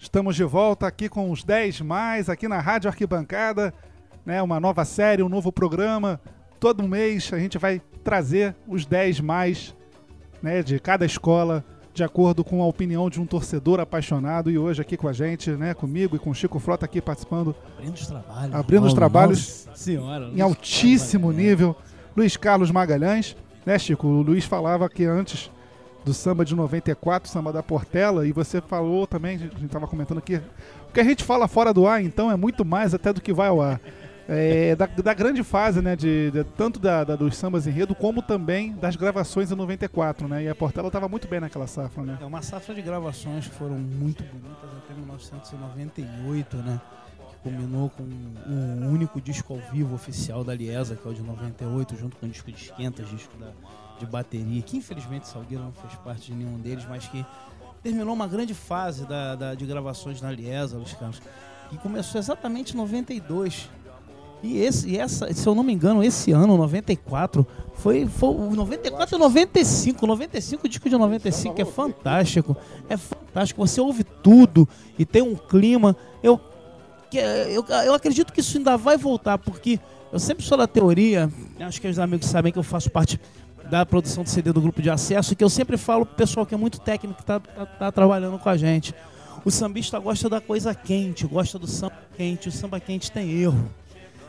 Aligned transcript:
Estamos 0.00 0.34
de 0.34 0.44
volta 0.44 0.86
aqui 0.86 1.10
com 1.10 1.30
os 1.30 1.44
10 1.44 1.82
mais, 1.82 2.30
aqui 2.30 2.48
na 2.48 2.58
Rádio 2.58 2.88
Arquibancada, 2.88 3.72
né? 4.24 4.42
Uma 4.42 4.58
nova 4.58 4.82
série, 4.86 5.22
um 5.22 5.28
novo 5.28 5.52
programa. 5.52 6.18
Todo 6.58 6.88
mês 6.88 7.30
a 7.34 7.38
gente 7.38 7.58
vai 7.58 7.82
trazer 8.02 8.56
os 8.66 8.86
10 8.86 9.20
mais, 9.20 9.76
né, 10.42 10.62
de 10.62 10.80
cada 10.80 11.04
escola, 11.04 11.62
de 11.92 12.02
acordo 12.02 12.42
com 12.42 12.62
a 12.62 12.66
opinião 12.66 13.10
de 13.10 13.20
um 13.20 13.26
torcedor 13.26 13.78
apaixonado. 13.78 14.50
E 14.50 14.56
hoje 14.56 14.80
aqui 14.80 14.96
com 14.96 15.06
a 15.06 15.12
gente, 15.12 15.50
né, 15.50 15.74
comigo 15.74 16.16
e 16.16 16.18
com 16.18 16.30
o 16.30 16.34
Chico 16.34 16.58
Frota 16.58 16.86
aqui 16.86 17.02
participando, 17.02 17.54
Abrindo 17.76 17.94
os 17.94 18.06
trabalhos. 18.06 18.54
abrindo 18.54 18.86
os 18.86 18.94
trabalhos 18.94 19.68
senhora. 19.74 20.30
em 20.34 20.40
altíssimo 20.40 21.30
nível. 21.30 21.76
Luiz 22.16 22.38
Carlos 22.38 22.70
Magalhães, 22.70 23.36
né, 23.66 23.78
Chico? 23.78 24.06
O 24.06 24.22
Luiz 24.22 24.46
falava 24.46 24.88
que 24.88 25.04
antes 25.04 25.50
do 26.04 26.14
samba 26.14 26.44
de 26.44 26.54
94, 26.54 27.28
samba 27.30 27.52
da 27.52 27.62
Portela, 27.62 28.26
e 28.26 28.32
você 28.32 28.60
falou 28.60 29.06
também, 29.06 29.36
a 29.36 29.38
gente 29.38 29.64
estava 29.66 29.86
comentando 29.86 30.18
aqui, 30.18 30.36
o 30.88 30.92
que 30.92 31.00
a 31.00 31.04
gente 31.04 31.22
fala 31.24 31.46
fora 31.46 31.72
do 31.74 31.86
ar, 31.86 32.02
então, 32.02 32.30
é 32.30 32.36
muito 32.36 32.64
mais 32.64 32.94
até 32.94 33.12
do 33.12 33.20
que 33.20 33.32
vai 33.32 33.48
ao 33.48 33.60
ar. 33.60 33.80
É, 34.32 34.76
da, 34.76 34.86
da 34.86 35.12
grande 35.12 35.42
fase, 35.42 35.82
né, 35.82 35.96
de, 35.96 36.30
de- 36.30 36.44
tanto 36.56 36.78
da, 36.78 37.02
da- 37.02 37.16
dos 37.16 37.36
sambas 37.36 37.66
enredo, 37.66 37.96
como 37.96 38.22
também 38.22 38.72
das 38.76 38.94
gravações 38.94 39.50
em 39.50 39.56
94, 39.56 40.28
né, 40.28 40.44
e 40.44 40.48
a 40.48 40.54
Portela 40.54 40.86
estava 40.86 41.08
muito 41.08 41.26
bem 41.26 41.40
naquela 41.40 41.66
safra, 41.66 42.02
né. 42.04 42.16
É 42.20 42.24
uma 42.24 42.40
safra 42.40 42.72
de 42.72 42.80
gravações 42.80 43.48
que 43.48 43.54
foram 43.54 43.74
muito 43.76 44.22
bonitas 44.22 44.70
até 44.84 44.94
1998, 44.94 46.56
né? 46.58 46.80
Que 47.42 47.48
culminou 47.48 47.90
com 47.90 48.02
o 48.02 48.88
único 48.92 49.20
disco 49.20 49.54
ao 49.54 49.60
vivo 49.72 49.94
oficial 49.94 50.44
da 50.44 50.54
Liesa, 50.54 50.94
que 50.96 51.06
é 51.06 51.10
o 51.10 51.14
de 51.14 51.22
98, 51.22 51.96
junto 51.96 52.16
com 52.16 52.26
o 52.26 52.28
disco 52.28 52.50
de 52.52 52.58
Esquentas, 52.64 53.08
disco 53.08 53.34
da, 53.38 53.48
de 53.98 54.06
bateria, 54.06 54.60
que 54.62 54.76
infelizmente 54.76 55.26
Salgueiro 55.28 55.64
não 55.64 55.72
fez 55.72 55.94
parte 55.96 56.32
de 56.32 56.34
nenhum 56.34 56.58
deles, 56.58 56.84
mas 56.88 57.06
que 57.08 57.24
terminou 57.82 58.12
uma 58.14 58.26
grande 58.26 58.52
fase 58.52 59.06
da, 59.06 59.34
da- 59.36 59.54
de 59.54 59.64
gravações 59.64 60.20
na 60.20 60.30
Liesa, 60.30 60.76
Luiz 60.76 60.92
Carlos, 60.92 61.20
que 61.70 61.78
começou 61.78 62.18
exatamente 62.18 62.74
em 62.74 62.76
92. 62.76 63.70
E, 64.42 64.58
esse, 64.58 64.88
e 64.88 64.96
essa, 64.98 65.32
se 65.34 65.46
eu 65.46 65.54
não 65.54 65.62
me 65.62 65.72
engano, 65.72 66.02
esse 66.02 66.32
ano, 66.32 66.56
94, 66.56 67.46
foi, 67.74 68.06
foi 68.06 68.30
o 68.30 68.54
94 68.54 69.16
e 69.16 69.18
95. 69.18 70.06
95, 70.06 70.66
o 70.66 70.68
disco 70.68 70.88
de 70.88 70.96
95 70.96 71.60
é 71.60 71.64
fantástico. 71.64 72.56
É 72.88 72.96
fantástico. 72.96 73.66
Você 73.66 73.80
ouve 73.82 74.02
tudo 74.02 74.66
e 74.98 75.04
tem 75.04 75.20
um 75.20 75.34
clima. 75.36 75.94
Eu, 76.22 76.40
que- 77.10 77.18
eu, 77.18 77.64
eu 77.84 77.94
acredito 77.94 78.32
que 78.32 78.40
isso 78.40 78.56
ainda 78.58 78.76
vai 78.76 78.96
voltar, 78.96 79.38
porque 79.38 79.78
eu 80.12 80.18
sempre 80.18 80.44
sou 80.44 80.56
da 80.58 80.66
teoria, 80.66 81.30
acho 81.60 81.80
que 81.80 81.88
os 81.88 81.98
amigos 81.98 82.26
sabem 82.28 82.52
que 82.52 82.58
eu 82.58 82.62
faço 82.62 82.90
parte 82.90 83.20
da 83.70 83.84
produção 83.86 84.24
de 84.24 84.30
CD 84.30 84.52
do 84.52 84.60
grupo 84.60 84.82
de 84.82 84.90
acesso, 84.90 85.36
que 85.36 85.44
eu 85.44 85.50
sempre 85.50 85.76
falo 85.76 86.04
pro 86.04 86.16
pessoal 86.16 86.44
que 86.44 86.54
é 86.54 86.58
muito 86.58 86.80
técnico, 86.80 87.18
que 87.20 87.24
tá, 87.24 87.38
tá, 87.38 87.66
tá 87.66 87.92
trabalhando 87.92 88.38
com 88.38 88.48
a 88.48 88.56
gente. 88.56 88.94
O 89.44 89.50
sambista 89.50 89.98
gosta 89.98 90.28
da 90.28 90.40
coisa 90.40 90.74
quente, 90.74 91.26
gosta 91.26 91.58
do 91.58 91.66
samba 91.66 91.94
quente. 92.16 92.48
O 92.48 92.52
samba 92.52 92.78
quente 92.78 93.10
tem 93.10 93.30
erro. 93.30 93.70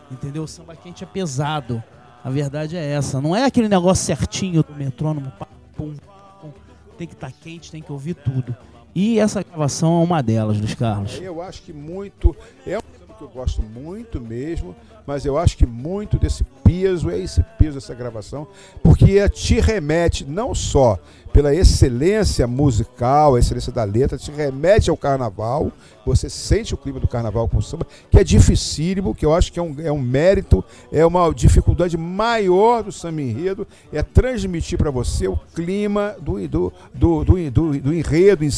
Entendeu? 0.09 0.44
O 0.44 0.48
samba 0.48 0.74
quente 0.76 1.04
é 1.04 1.08
pesado. 1.08 1.84
A 2.24 2.30
verdade 2.30 2.78
é 2.78 2.92
essa. 2.94 3.20
Não 3.20 3.36
é 3.36 3.44
aquele 3.44 3.68
negócio 3.68 4.06
certinho 4.06 4.64
do 4.64 4.74
metrônomo. 4.74 5.30
Pum, 5.76 5.96
pum. 6.40 6.52
Tem 6.98 7.08
que 7.08 7.14
estar 7.14 7.30
quente, 7.32 7.70
tem 7.72 7.82
que 7.82 7.92
ouvir 7.92 8.14
tudo. 8.14 8.56
E 8.94 9.20
essa 9.20 9.44
gravação 9.44 10.02
é 10.02 10.03
uma 10.03 10.22
delas, 10.22 10.58
Luiz 10.58 10.75
Carlos. 10.75 11.20
Eu 11.22 11.42
acho 11.42 11.61
que 11.61 11.72
muito. 11.72 12.36
É 12.66 12.78
que 13.22 13.26
eu 13.26 13.30
gosto 13.30 13.62
muito 13.62 14.20
mesmo, 14.20 14.76
mas 15.06 15.26
eu 15.26 15.38
acho 15.38 15.56
que 15.56 15.66
muito 15.66 16.18
desse 16.18 16.44
peso 16.64 17.10
é 17.12 17.20
esse 17.20 17.44
peso 17.58 17.76
dessa 17.76 17.94
gravação, 17.94 18.48
porque 18.82 19.20
é- 19.20 19.30
te 19.30 19.60
remete 19.60 20.26
não 20.26 20.56
só 20.56 20.98
pela 21.32 21.54
excelência 21.54 22.48
musical, 22.48 23.36
a 23.36 23.40
excelência 23.40 23.72
da 23.72 23.84
letra, 23.84 24.18
te 24.18 24.32
remete 24.32 24.90
ao 24.90 24.98
carnaval, 24.98 25.72
você 26.06 26.30
sente 26.30 26.74
o 26.74 26.78
clima 26.78 27.00
do 27.00 27.08
carnaval 27.08 27.48
com 27.48 27.58
o 27.58 27.62
samba, 27.62 27.86
que 28.10 28.18
é 28.20 28.24
dificílimo, 28.24 29.16
que 29.16 29.26
eu 29.26 29.34
acho 29.34 29.52
que 29.54 29.60
é 29.60 29.62
um, 29.62 29.76
é 29.80 29.92
um 29.92 30.02
mérito, 30.02 30.64
é 30.92 31.06
uma 31.06 31.31
dificuldade 31.34 31.96
maior 31.98 32.84
do 32.84 32.92
samba 32.92 33.22
enredo, 33.22 33.68
é 33.94 34.02
transmitir 34.02 34.78
para 34.78 34.92
você 34.92 35.28
o 35.28 35.38
clima 35.54 36.16
do, 36.20 36.48
do, 36.48 36.74
do, 36.94 37.24
do, 37.24 37.52
do, 37.52 37.80
do 37.80 37.94
enredo 37.94 38.44
em 38.44 38.50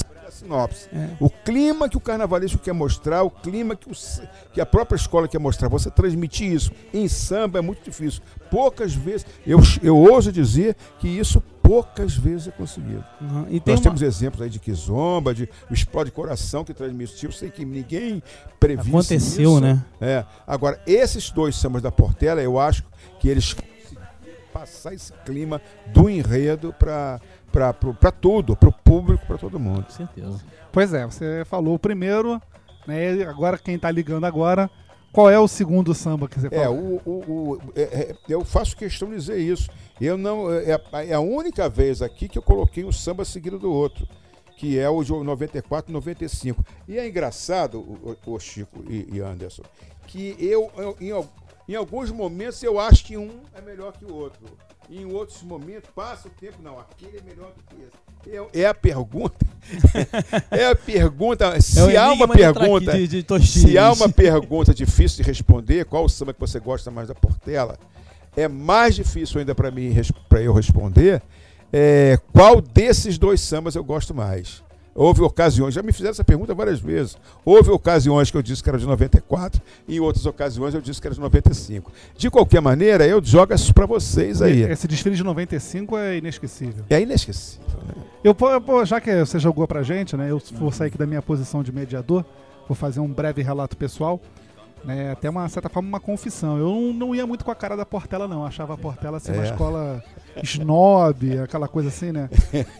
sinopse. 0.43 0.87
É. 0.91 1.09
O 1.19 1.29
clima 1.29 1.87
que 1.87 1.97
o 1.97 1.99
carnavalesco 1.99 2.59
quer 2.59 2.73
mostrar, 2.73 3.23
o 3.23 3.29
clima 3.29 3.75
que, 3.75 3.89
o 3.89 3.95
que 4.53 4.61
a 4.61 4.65
própria 4.65 4.95
escola 4.95 5.27
quer 5.27 5.39
mostrar, 5.39 5.67
você 5.67 5.89
transmitir 5.89 6.51
isso 6.53 6.71
em 6.93 7.07
samba 7.07 7.59
é 7.59 7.61
muito 7.61 7.83
difícil. 7.83 8.21
Poucas 8.51 8.93
vezes, 8.93 9.25
eu, 9.45 9.59
eu 9.81 9.97
ouso 9.97 10.31
dizer 10.31 10.75
que 10.99 11.07
isso 11.07 11.41
poucas 11.61 12.15
vezes 12.15 12.49
é 12.49 12.51
conseguido. 12.51 13.03
Uhum. 13.19 13.45
E 13.49 13.59
tem 13.59 13.73
Nós 13.73 13.79
uma- 13.79 13.83
temos 13.83 14.01
exemplos 14.01 14.41
aí 14.41 14.49
de 14.49 14.59
Kizomba, 14.59 15.33
de 15.33 15.49
o 15.69 15.73
Explode 15.73 16.11
Coração 16.11 16.63
que 16.63 16.73
transmite 16.73 17.15
tipo, 17.15 17.33
sei 17.33 17.49
que 17.49 17.65
ninguém 17.65 18.21
previu 18.59 18.93
Aconteceu, 18.97 19.51
isso. 19.53 19.59
né? 19.61 19.83
É. 19.99 20.23
Agora, 20.45 20.79
esses 20.85 21.31
dois 21.31 21.55
sambas 21.55 21.81
da 21.81 21.91
Portela, 21.91 22.41
eu 22.41 22.59
acho 22.59 22.83
que 23.19 23.27
eles 23.29 23.53
conseguiram 23.53 24.03
passar 24.53 24.93
esse 24.93 25.11
clima 25.25 25.59
do 25.87 26.09
enredo 26.09 26.73
para 26.77 27.19
para 27.51 28.11
tudo, 28.11 28.55
para 28.55 28.69
o 28.69 28.73
público, 28.73 29.25
para 29.27 29.37
todo 29.37 29.59
mundo. 29.59 29.83
Com 29.83 29.91
certeza. 29.91 30.39
Pois 30.71 30.91
é, 30.91 31.05
você 31.05 31.43
falou 31.45 31.75
o 31.75 31.79
primeiro, 31.79 32.41
né, 32.87 33.23
agora 33.23 33.57
quem 33.57 33.77
tá 33.79 33.89
ligando 33.91 34.25
agora, 34.25 34.69
qual 35.11 35.29
é 35.29 35.39
o 35.39 35.47
segundo 35.47 35.93
samba 35.93 36.27
que 36.27 36.39
você 36.39 36.47
É, 36.51 36.63
falou? 36.63 37.01
o, 37.05 37.09
o- 37.09 37.51
o- 37.53 37.61
é, 37.75 37.81
é, 37.81 38.15
eu 38.27 38.43
faço 38.43 38.75
questão 38.75 39.09
de 39.09 39.15
dizer 39.15 39.37
isso. 39.37 39.69
Eu 40.01 40.17
não 40.17 40.51
é, 40.51 40.73
a- 40.91 41.03
é 41.05 41.13
a 41.13 41.19
única 41.19 41.69
vez 41.69 42.01
aqui 42.01 42.27
que 42.27 42.37
eu 42.37 42.41
coloquei 42.41 42.83
um 42.83 42.91
samba 42.91 43.23
seguido 43.23 43.59
do 43.59 43.71
outro, 43.71 44.07
que 44.57 44.77
é 44.79 44.89
o 44.89 45.03
de 45.03 45.11
94 45.11 45.91
e 45.91 45.93
95. 45.93 46.65
E 46.87 46.97
é 46.97 47.07
engraçado, 47.07 47.79
o, 47.79 48.17
o- 48.25 48.39
Chico 48.39 48.83
e, 48.89 49.07
e 49.13 49.19
Anderson, 49.19 49.63
que 50.07 50.35
eu, 50.39 50.71
eu- 50.77 50.97
em, 50.99 51.71
em 51.71 51.75
alguns 51.75 52.09
momentos 52.11 52.61
eu 52.63 52.79
acho 52.79 53.05
que 53.05 53.15
um 53.15 53.41
é 53.55 53.61
melhor 53.61 53.93
que 53.93 54.05
o 54.05 54.13
outro. 54.15 54.39
Em 54.95 55.05
outros 55.05 55.41
momentos 55.41 55.89
passa 55.95 56.27
o 56.27 56.31
tempo, 56.31 56.57
não, 56.61 56.79
aquele 56.79 57.17
é 57.17 57.21
melhor 57.21 57.51
do 57.51 57.63
que 57.63 57.81
esse. 57.81 58.47
É, 58.53 58.61
é 58.61 58.67
a 58.67 58.73
pergunta. 58.73 59.45
é 60.51 60.67
a 60.67 60.75
pergunta. 60.75 61.59
Se 61.59 61.79
É 61.79 61.97
há 61.97 62.11
uma 62.11 62.27
pergunta. 62.27 62.97
de, 62.97 63.23
de. 63.23 63.47
Se 63.47 63.77
há 63.77 63.91
uma 63.91 64.07
pergunta 64.07 64.73
difícil 64.73 65.17
de 65.17 65.23
responder, 65.23 65.85
qual 65.85 66.05
o 66.05 66.09
samba 66.09 66.33
que 66.33 66.39
você 66.39 66.59
gosta 66.59 66.91
mais 66.91 67.07
da 67.07 67.15
Portela, 67.15 67.77
é 68.37 68.47
mais 68.47 68.95
difícil 68.95 69.39
ainda 69.39 69.53
para 69.55 69.71
mim 69.71 69.93
para 70.29 70.41
eu 70.41 70.53
responder 70.53 71.21
é, 71.73 72.19
qual 72.31 72.61
desses 72.61 73.17
dois 73.17 73.41
sambas 73.41 73.73
eu 73.73 73.83
gosto 73.83 74.13
mais. 74.13 74.63
Houve 74.95 75.21
ocasiões, 75.21 75.73
já 75.73 75.81
me 75.81 75.91
fizeram 75.91 76.11
essa 76.11 76.23
pergunta 76.23 76.53
várias 76.53 76.79
vezes. 76.79 77.17
Houve 77.43 77.71
ocasiões 77.71 78.29
que 78.29 78.37
eu 78.37 78.41
disse 78.43 78.61
que 78.61 78.69
era 78.69 78.77
de 78.77 78.85
94 78.85 79.61
e 79.87 79.95
em 79.95 79.99
outras 79.99 80.25
ocasiões 80.25 80.73
eu 80.75 80.81
disse 80.81 81.01
que 81.01 81.07
era 81.07 81.15
de 81.15 81.21
95. 81.21 81.91
De 82.15 82.29
qualquer 82.29 82.61
maneira, 82.61 83.07
eu 83.07 83.23
jogo 83.23 83.53
isso 83.53 83.73
para 83.73 83.85
vocês 83.85 84.41
aí. 84.41 84.61
Esse 84.63 84.87
desfile 84.87 85.15
de 85.15 85.23
95 85.23 85.97
é 85.97 86.17
inesquecível. 86.17 86.85
É 86.89 87.01
inesquecível. 87.01 87.65
né? 87.87 87.93
Eu, 88.23 88.35
já 88.85 89.01
que 89.01 89.13
você 89.25 89.39
jogou 89.39 89.67
pra 89.67 89.81
gente, 89.83 90.15
né? 90.15 90.29
Eu 90.29 90.41
vou 90.53 90.71
sair 90.71 90.87
aqui 90.87 90.97
da 90.97 91.07
minha 91.07 91.21
posição 91.21 91.63
de 91.63 91.71
mediador, 91.71 92.23
vou 92.67 92.75
fazer 92.75 92.99
um 92.99 93.07
breve 93.11 93.41
relato 93.41 93.75
pessoal. 93.75 94.21
Né, 94.83 95.11
até 95.11 95.29
uma 95.29 95.47
certa 95.47 95.69
forma 95.69 95.87
uma 95.87 95.99
confissão. 95.99 96.57
Eu 96.57 96.65
não, 96.65 96.93
não 96.93 97.15
ia 97.15 97.25
muito 97.25 97.45
com 97.45 97.51
a 97.51 97.55
cara 97.55 97.77
da 97.77 97.85
Portela, 97.85 98.27
não. 98.27 98.41
Eu 98.41 98.45
achava 98.45 98.73
a 98.73 98.77
Portela 98.77 99.17
ser 99.19 99.31
uma 99.31 99.43
É. 99.43 99.45
escola 99.45 100.03
snob, 100.43 101.39
aquela 101.39 101.67
coisa 101.67 101.89
assim, 101.89 102.11
né? 102.11 102.29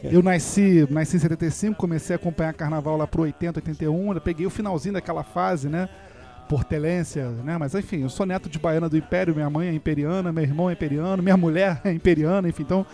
Eu 0.04 0.22
nasci, 0.22 0.86
nasci 0.90 1.16
em 1.16 1.20
75, 1.20 1.78
comecei 1.78 2.14
a 2.14 2.18
acompanhar 2.18 2.54
carnaval 2.54 2.98
lá 2.98 3.08
pro 3.08 3.22
80, 3.22 3.60
81, 3.60 4.14
eu 4.14 4.22
peguei 4.22 4.46
o 4.46 4.50
finalzinho 4.50 4.94
daquela 4.96 5.24
fase, 5.24 5.70
né? 5.70 5.88
Portelência, 6.50 7.30
né? 7.44 7.58
Mas 7.58 7.74
enfim, 7.74 8.02
eu 8.02 8.10
sou 8.10 8.26
neto 8.26 8.50
de 8.50 8.60
baiana 8.60 8.90
do 8.90 8.98
Império, 8.98 9.34
minha 9.34 9.50
mãe 9.50 9.70
é 9.70 9.74
imperiana, 9.74 10.32
meu 10.32 10.44
irmão 10.44 10.70
é 10.70 10.74
imperiano, 10.74 11.24
minha 11.24 11.38
mulher 11.38 11.80
é 11.86 11.92
imperiana, 11.92 12.50
enfim, 12.50 12.64
então 12.64 12.86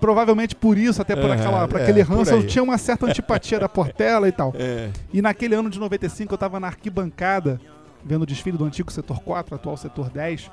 provavelmente 0.00 0.54
por 0.56 0.76
isso, 0.78 1.00
até 1.00 1.14
por, 1.14 1.30
aquela, 1.30 1.68
por 1.68 1.78
é, 1.78 1.82
aquele 1.82 2.02
ranço, 2.02 2.32
eu 2.32 2.46
tinha 2.46 2.62
uma 2.62 2.76
certa 2.78 3.06
antipatia 3.06 3.60
da 3.60 3.68
Portela 3.68 4.28
e 4.28 4.32
tal. 4.32 4.52
É. 4.58 4.90
E 5.12 5.20
naquele 5.22 5.54
ano 5.54 5.68
de 5.70 5.78
95 5.78 6.32
eu 6.32 6.38
tava 6.38 6.58
na 6.60 6.68
arquibancada, 6.68 7.60
vendo 8.04 8.22
o 8.22 8.26
desfile 8.26 8.56
do 8.58 8.64
antigo 8.64 8.90
setor 8.90 9.20
4, 9.20 9.54
atual 9.54 9.76
setor 9.76 10.10
10. 10.10 10.50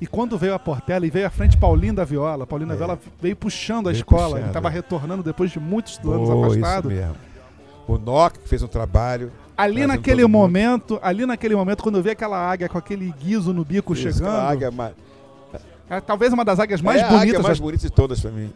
E 0.00 0.06
quando 0.06 0.36
veio 0.36 0.54
a 0.54 0.58
Portela 0.58 1.06
e 1.06 1.10
veio 1.10 1.26
à 1.26 1.30
frente 1.30 1.56
Paulinho 1.56 1.94
da 1.94 2.04
Viola, 2.04 2.46
Paulinho 2.46 2.68
da 2.68 2.74
É. 2.74 2.76
Viola 2.76 2.98
veio 3.20 3.34
puxando 3.36 3.88
a 3.88 3.92
Veio 3.92 4.00
escola, 4.00 4.22
puxando, 4.30 4.44
ele 4.44 4.52
tava 4.52 4.68
é. 4.68 4.72
retornando 4.72 5.22
depois 5.22 5.50
de 5.50 5.58
muitos 5.58 5.98
anos 5.98 6.28
Pô, 6.28 6.44
afastado. 6.44 6.92
isso 6.92 7.00
mesmo. 7.00 7.16
O 7.88 7.96
Nock 7.98 8.38
fez 8.46 8.62
um 8.62 8.66
trabalho. 8.68 9.32
Ali 9.56 9.86
naquele 9.86 10.22
todo 10.22 10.30
mundo. 10.30 10.42
momento, 10.42 10.98
ali 11.02 11.24
naquele 11.24 11.56
momento, 11.56 11.82
quando 11.82 11.96
eu 11.96 12.02
vi 12.02 12.10
aquela 12.10 12.36
águia 12.38 12.68
com 12.68 12.76
aquele 12.76 13.10
guiso 13.12 13.54
no 13.54 13.64
bico 13.64 13.94
Isso, 13.94 14.02
chegando, 14.02 14.36
águia 14.36 14.70
é 15.88 16.00
talvez 16.00 16.32
uma 16.32 16.44
das 16.44 16.58
águias 16.58 16.80
mais 16.82 17.00
é 17.00 17.04
a 17.04 17.06
águia 17.06 17.18
bonitas. 17.18 17.42
mais 17.42 17.60
bonita 17.60 17.82
de 17.84 17.92
todas 17.92 18.20
para 18.20 18.30
mim. 18.30 18.52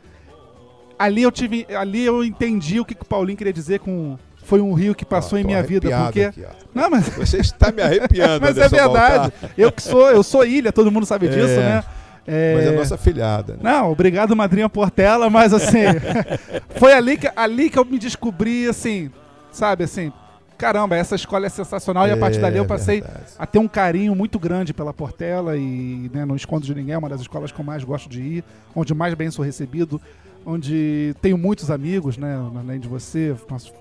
Ali 0.99 1.23
eu 1.23 1.31
tive, 1.33 1.67
ali 1.75 2.05
eu 2.05 2.23
entendi 2.25 2.81
o 2.81 2.85
que, 2.85 2.95
que 2.95 3.03
o 3.03 3.07
Paulinho 3.07 3.39
queria 3.39 3.53
dizer 3.53 3.81
com 3.81 4.19
foi 4.51 4.61
um 4.61 4.73
rio 4.73 4.97
que 4.97 5.05
passou 5.05 5.39
Ó, 5.39 5.41
em 5.41 5.45
minha 5.45 5.63
vida, 5.63 5.89
porque 6.05 6.23
aqui, 6.25 6.45
não, 6.75 6.91
mas 6.91 7.09
Você 7.17 7.37
está 7.39 7.71
me 7.71 7.81
arrepiando, 7.81 8.41
Mas 8.43 8.59
é 8.59 8.69
verdade. 8.69 9.33
Baltar. 9.33 9.51
Eu 9.57 9.71
que 9.71 9.81
sou, 9.81 10.11
eu 10.11 10.25
sou 10.25 10.45
ilha, 10.45 10.73
todo 10.73 10.91
mundo 10.91 11.07
sabe 11.07 11.27
É. 11.27 11.29
disso, 11.31 11.55
né? 11.61 11.85
É, 12.27 12.55
Mas 12.57 12.67
é 12.67 12.71
nossa 12.73 12.99
filhada. 12.99 13.53
Né? 13.53 13.61
Não, 13.63 13.93
obrigado, 13.93 14.35
madrinha 14.35 14.69
Portela, 14.69 15.31
mas 15.31 15.55
assim, 15.55 15.85
foi 16.79 16.93
ali 16.93 17.17
que, 17.17 17.31
ali 17.37 17.71
que 17.71 17.79
eu 17.79 17.85
me 17.85 17.97
descobri, 17.97 18.67
assim, 18.69 19.09
sabe, 19.53 19.85
assim, 19.85 20.13
caramba, 20.59 20.97
essa 20.97 21.15
escola 21.15 21.47
é 21.47 21.49
sensacional 21.49 22.09
e 22.09 22.11
a 22.11 22.17
partir 22.17 22.41
dali 22.41 22.59
eu 22.59 22.67
passei 22.67 23.01
verdade. 23.03 23.25
a 23.39 23.47
ter 23.47 23.59
um 23.61 23.69
carinho 23.69 24.15
muito 24.17 24.37
grande 24.39 24.75
pela 24.75 24.93
Portela 24.93 25.57
e 25.57 26.11
né, 26.13 26.25
não 26.25 26.35
escondo 26.35 26.67
de 26.67 26.75
ninguém, 26.75 26.95
é 26.95 26.99
uma 26.99 27.09
das 27.09 27.21
escolas 27.21 27.53
que 27.53 27.61
eu 27.61 27.65
mais 27.65 27.85
gosto 27.85 28.09
de 28.09 28.21
ir, 28.21 28.45
onde 28.75 28.93
mais 28.95 29.15
bem 29.15 29.31
sou 29.31 29.45
recebido, 29.45 30.01
onde 30.45 31.15
tenho 31.23 31.39
muitos 31.39 31.71
amigos, 31.71 32.17
né, 32.19 32.37
além 32.59 32.79
de 32.81 32.89
você, 32.89 33.35
nosso 33.49 33.73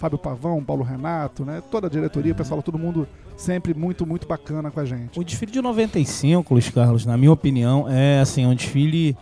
Fábio 0.00 0.16
Pavão, 0.18 0.64
Paulo 0.64 0.82
Renato, 0.82 1.44
né, 1.44 1.62
toda 1.70 1.86
a 1.86 1.90
diretoria, 1.90 2.34
pessoal, 2.34 2.62
todo 2.62 2.78
mundo 2.78 3.06
sempre 3.36 3.74
muito, 3.74 4.06
muito 4.06 4.26
bacana 4.26 4.70
com 4.70 4.80
a 4.80 4.84
gente. 4.86 5.20
O 5.20 5.22
desfile 5.22 5.52
de 5.52 5.60
95, 5.60 6.54
Luiz 6.54 6.70
Carlos, 6.70 7.04
na 7.04 7.18
minha 7.18 7.30
opinião, 7.30 7.86
é 7.86 8.18
assim, 8.18 8.46
um 8.46 8.54
desfile 8.54 9.14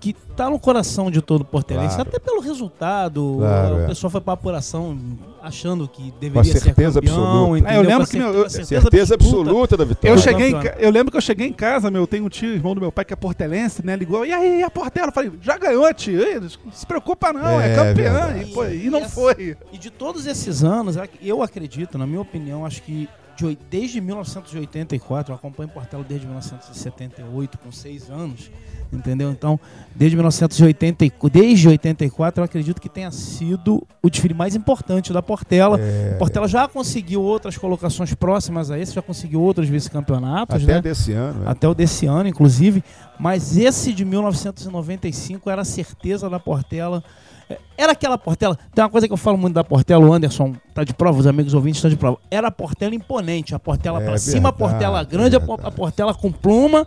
que 0.00 0.14
tá 0.34 0.48
no 0.48 0.58
coração 0.58 1.10
de 1.10 1.20
todo 1.20 1.44
portelense, 1.44 1.94
Claro. 1.94 2.08
até 2.08 2.18
pelo 2.18 2.40
resultado. 2.40 3.36
Claro, 3.38 3.74
o 3.76 3.80
é. 3.82 3.86
pessoal 3.88 4.10
foi 4.10 4.20
pra 4.22 4.32
apuração 4.32 4.98
achando 5.42 5.86
que 5.86 6.12
deveria 6.18 6.42
certeza 6.52 7.00
ser 7.00 7.00
campeão. 7.06 7.22
absoluta. 7.22 7.58
entendeu? 7.58 7.70
É, 7.70 7.76
eu 7.76 7.82
lembro 7.88 8.06
que, 8.08 8.16
meu, 8.16 8.26
certeza- 8.26 8.44
eu- 8.44 8.50
certeza 8.50 8.80
Certeza 8.80 9.14
absoluta. 9.14 9.76
da 9.76 9.84
vitória. 9.84 10.14
Eu, 10.14 10.18
cheguei 10.18 10.48
em 10.48 10.52
campeão. 10.52 10.74
eu 10.78 10.90
lembro 10.90 11.10
que 11.10 11.16
eu 11.18 11.20
cheguei 11.20 11.46
em 11.48 11.52
casa, 11.52 11.90
meu, 11.90 12.06
tem 12.06 12.22
um 12.22 12.28
tio, 12.30 12.48
irmão 12.54 12.74
do 12.74 12.80
meu 12.80 12.90
pai, 12.90 13.04
que 13.04 13.12
é 13.12 13.16
portelense, 13.16 13.84
né? 13.84 13.94
Ligou, 13.94 14.24
e 14.24 14.32
aí, 14.32 14.62
a 14.62 14.70
Portela? 14.70 15.08
Eu 15.08 15.12
falei, 15.12 15.32
já 15.42 15.58
ganhou, 15.58 15.92
tio. 15.92 16.20
Não 16.40 16.72
se 16.72 16.86
preocupa 16.86 17.32
não, 17.32 17.60
é, 17.60 17.72
É 17.72 17.74
campeã. 17.76 17.92
verdade. 17.94 18.42
E, 18.50 18.54
pô, 18.54 18.64
e 18.64 18.86
E 18.86 18.90
não 18.90 19.00
essa- 19.00 19.08
foi. 19.14 19.56
E 19.72 19.76
de 19.78 19.90
todos 19.90 20.26
esses 20.26 20.64
anos, 20.64 20.96
eu 21.22 21.42
acredito, 21.42 21.98
na 21.98 22.06
minha 22.06 22.20
opinião, 22.22 22.64
acho 22.64 22.82
que 22.82 23.06
de 23.48 23.58
desde 23.70 24.00
1984, 24.00 25.32
eu 25.32 25.36
acompanho 25.36 25.68
Portela 25.68 26.04
desde 26.06 26.26
1978, 26.26 27.58
com 27.58 27.72
seis 27.72 28.10
anos, 28.10 28.50
entendeu? 28.92 29.30
Então, 29.30 29.58
desde 29.94 30.16
1980, 30.16 31.04
e- 31.04 31.12
desde 31.30 31.68
84, 31.68 32.40
eu 32.40 32.44
acredito 32.44 32.80
que 32.80 32.88
tenha 32.88 33.10
sido 33.10 33.86
o 34.02 34.10
desfile 34.10 34.34
mais 34.34 34.54
importante 34.54 35.12
da 35.12 35.22
Portela. 35.22 35.78
É, 35.80 36.16
Portela 36.18 36.46
já 36.46 36.68
conseguiu 36.68 37.22
outras 37.22 37.56
colocações 37.56 38.14
próximas 38.14 38.70
a 38.70 38.78
esse, 38.78 38.94
já 38.94 39.02
conseguiu 39.02 39.40
outros 39.40 39.68
vice-campeonatos, 39.68 40.62
até 40.62 40.74
né? 40.74 40.82
desse 40.82 41.12
ano. 41.12 41.44
é. 41.44 41.50
até 41.50 41.68
o 41.68 41.74
desse 41.74 42.06
ano, 42.06 42.28
inclusive. 42.28 42.82
Mas 43.20 43.56
esse 43.56 43.92
de 43.92 44.02
1995 44.04 45.50
era 45.50 45.60
a 45.62 45.64
certeza 45.64 46.30
da 46.30 46.40
Portela. 46.40 47.04
É, 47.50 47.58
Era 47.76 47.92
aquela 47.92 48.16
Portela. 48.16 48.58
Tem 48.74 48.82
uma 48.82 48.88
coisa 48.90 49.06
que 49.06 49.12
eu 49.12 49.16
falo 49.18 49.36
muito 49.36 49.54
da 49.54 49.62
Portela, 49.62 50.04
o 50.06 50.12
Anderson 50.12 50.54
tá 50.72 50.84
de 50.84 50.94
prova, 50.94 51.18
os 51.18 51.26
amigos 51.26 51.52
ouvintes 51.52 51.78
estão 51.78 51.90
de 51.90 51.96
prova. 51.96 52.18
Era 52.30 52.48
a 52.48 52.50
Portela 52.50 52.94
imponente, 52.94 53.54
a 53.54 53.58
Portela 53.58 54.00
É 54.00 54.04
pra 54.06 54.16
cima, 54.18 54.48
a 54.48 54.52
Portela 54.52 55.04
grande, 55.04 55.36
a. 55.36 55.40
Portela 55.40 56.14
com 56.14 56.32
pluma, 56.32 56.86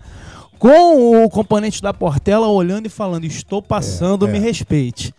com 0.57 1.23
o 1.23 1.29
componente 1.29 1.81
da 1.81 1.93
Portela 1.93 2.47
olhando 2.47 2.87
e 2.87 2.89
falando: 2.89 3.25
Estou 3.25 3.61
passando, 3.61 4.27
É, 4.27 4.31
me 4.31 4.37
é. 4.37 4.41
respeite. 4.41 5.13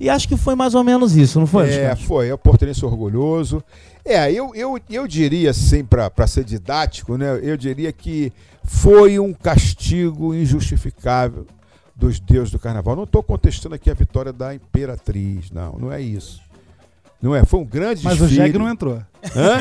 E 0.00 0.08
acho 0.08 0.26
que 0.26 0.36
foi 0.36 0.54
mais 0.54 0.74
ou 0.74 0.82
menos 0.82 1.14
isso, 1.14 1.38
não 1.38 1.46
foi? 1.46 1.68
É, 1.68 1.94
foi. 1.94 2.28
É 2.28 2.34
o 2.34 2.38
portelense 2.38 2.82
orgulhoso. 2.86 3.62
É, 4.02 4.32
eu, 4.32 4.54
eu, 4.54 4.80
eu 4.88 5.06
diria 5.06 5.50
assim, 5.50 5.84
para 5.84 6.26
ser 6.26 6.42
didático, 6.42 7.18
né? 7.18 7.38
Eu 7.42 7.54
diria 7.54 7.92
que 7.92 8.32
foi 8.64 9.18
um 9.18 9.34
castigo 9.34 10.34
injustificável 10.34 11.46
dos 11.94 12.18
deuses 12.18 12.50
do 12.50 12.58
carnaval. 12.58 12.96
Não 12.96 13.04
estou 13.04 13.22
contestando 13.22 13.74
aqui 13.74 13.90
a 13.90 13.94
vitória 13.94 14.32
da 14.32 14.54
Imperatriz, 14.54 15.50
não, 15.50 15.74
não 15.78 15.92
é 15.92 16.00
isso. 16.00 16.40
Não 17.22 17.34
é, 17.34 17.44
foi 17.44 17.60
um 17.60 17.64
grande 17.64 18.02
Mas 18.04 18.14
o 18.20 18.24
desfile. 18.26 18.40
Jeg 18.48 18.58
não 18.58 18.68
entrou. 18.68 18.94
Hã? 19.36 19.58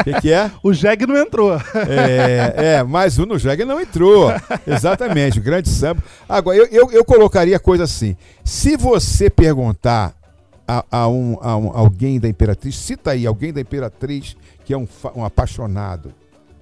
O 0.00 0.04
que, 0.04 0.20
que 0.20 0.32
é? 0.32 0.50
O 0.62 0.72
Jeg 0.72 1.06
não 1.06 1.16
entrou. 1.16 1.54
É, 1.54 2.76
é, 2.76 2.82
mas 2.82 3.18
o 3.18 3.24
no 3.24 3.38
Jag 3.38 3.64
não 3.64 3.80
entrou. 3.80 4.30
Exatamente, 4.66 5.38
o 5.38 5.42
grande 5.42 5.68
samba. 5.70 6.02
Agora, 6.28 6.58
eu, 6.58 6.66
eu, 6.66 6.90
eu 6.92 7.04
colocaria 7.04 7.56
a 7.56 7.60
coisa 7.60 7.84
assim: 7.84 8.16
se 8.44 8.76
você 8.76 9.30
perguntar 9.30 10.14
a, 10.68 10.84
a 10.90 11.08
um, 11.08 11.38
a 11.40 11.56
um- 11.56 11.70
alguém 11.74 12.20
da 12.20 12.28
Imperatriz, 12.28 12.76
cita 12.76 13.12
aí 13.12 13.26
alguém 13.26 13.52
da 13.52 13.60
Imperatriz 13.62 14.36
que 14.66 14.74
é 14.74 14.76
um, 14.76 14.86
um 15.16 15.24
apaixonado, 15.24 16.12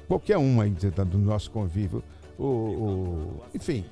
qualquer 0.07 0.39
um 0.39 0.61
aí 0.61 0.71
do 0.71 1.05
do 1.05 1.19
nosso 1.19 1.51
convívio, 1.51 2.03
o, 2.39 2.45
o- 2.47 3.43
enfim, 3.55 3.85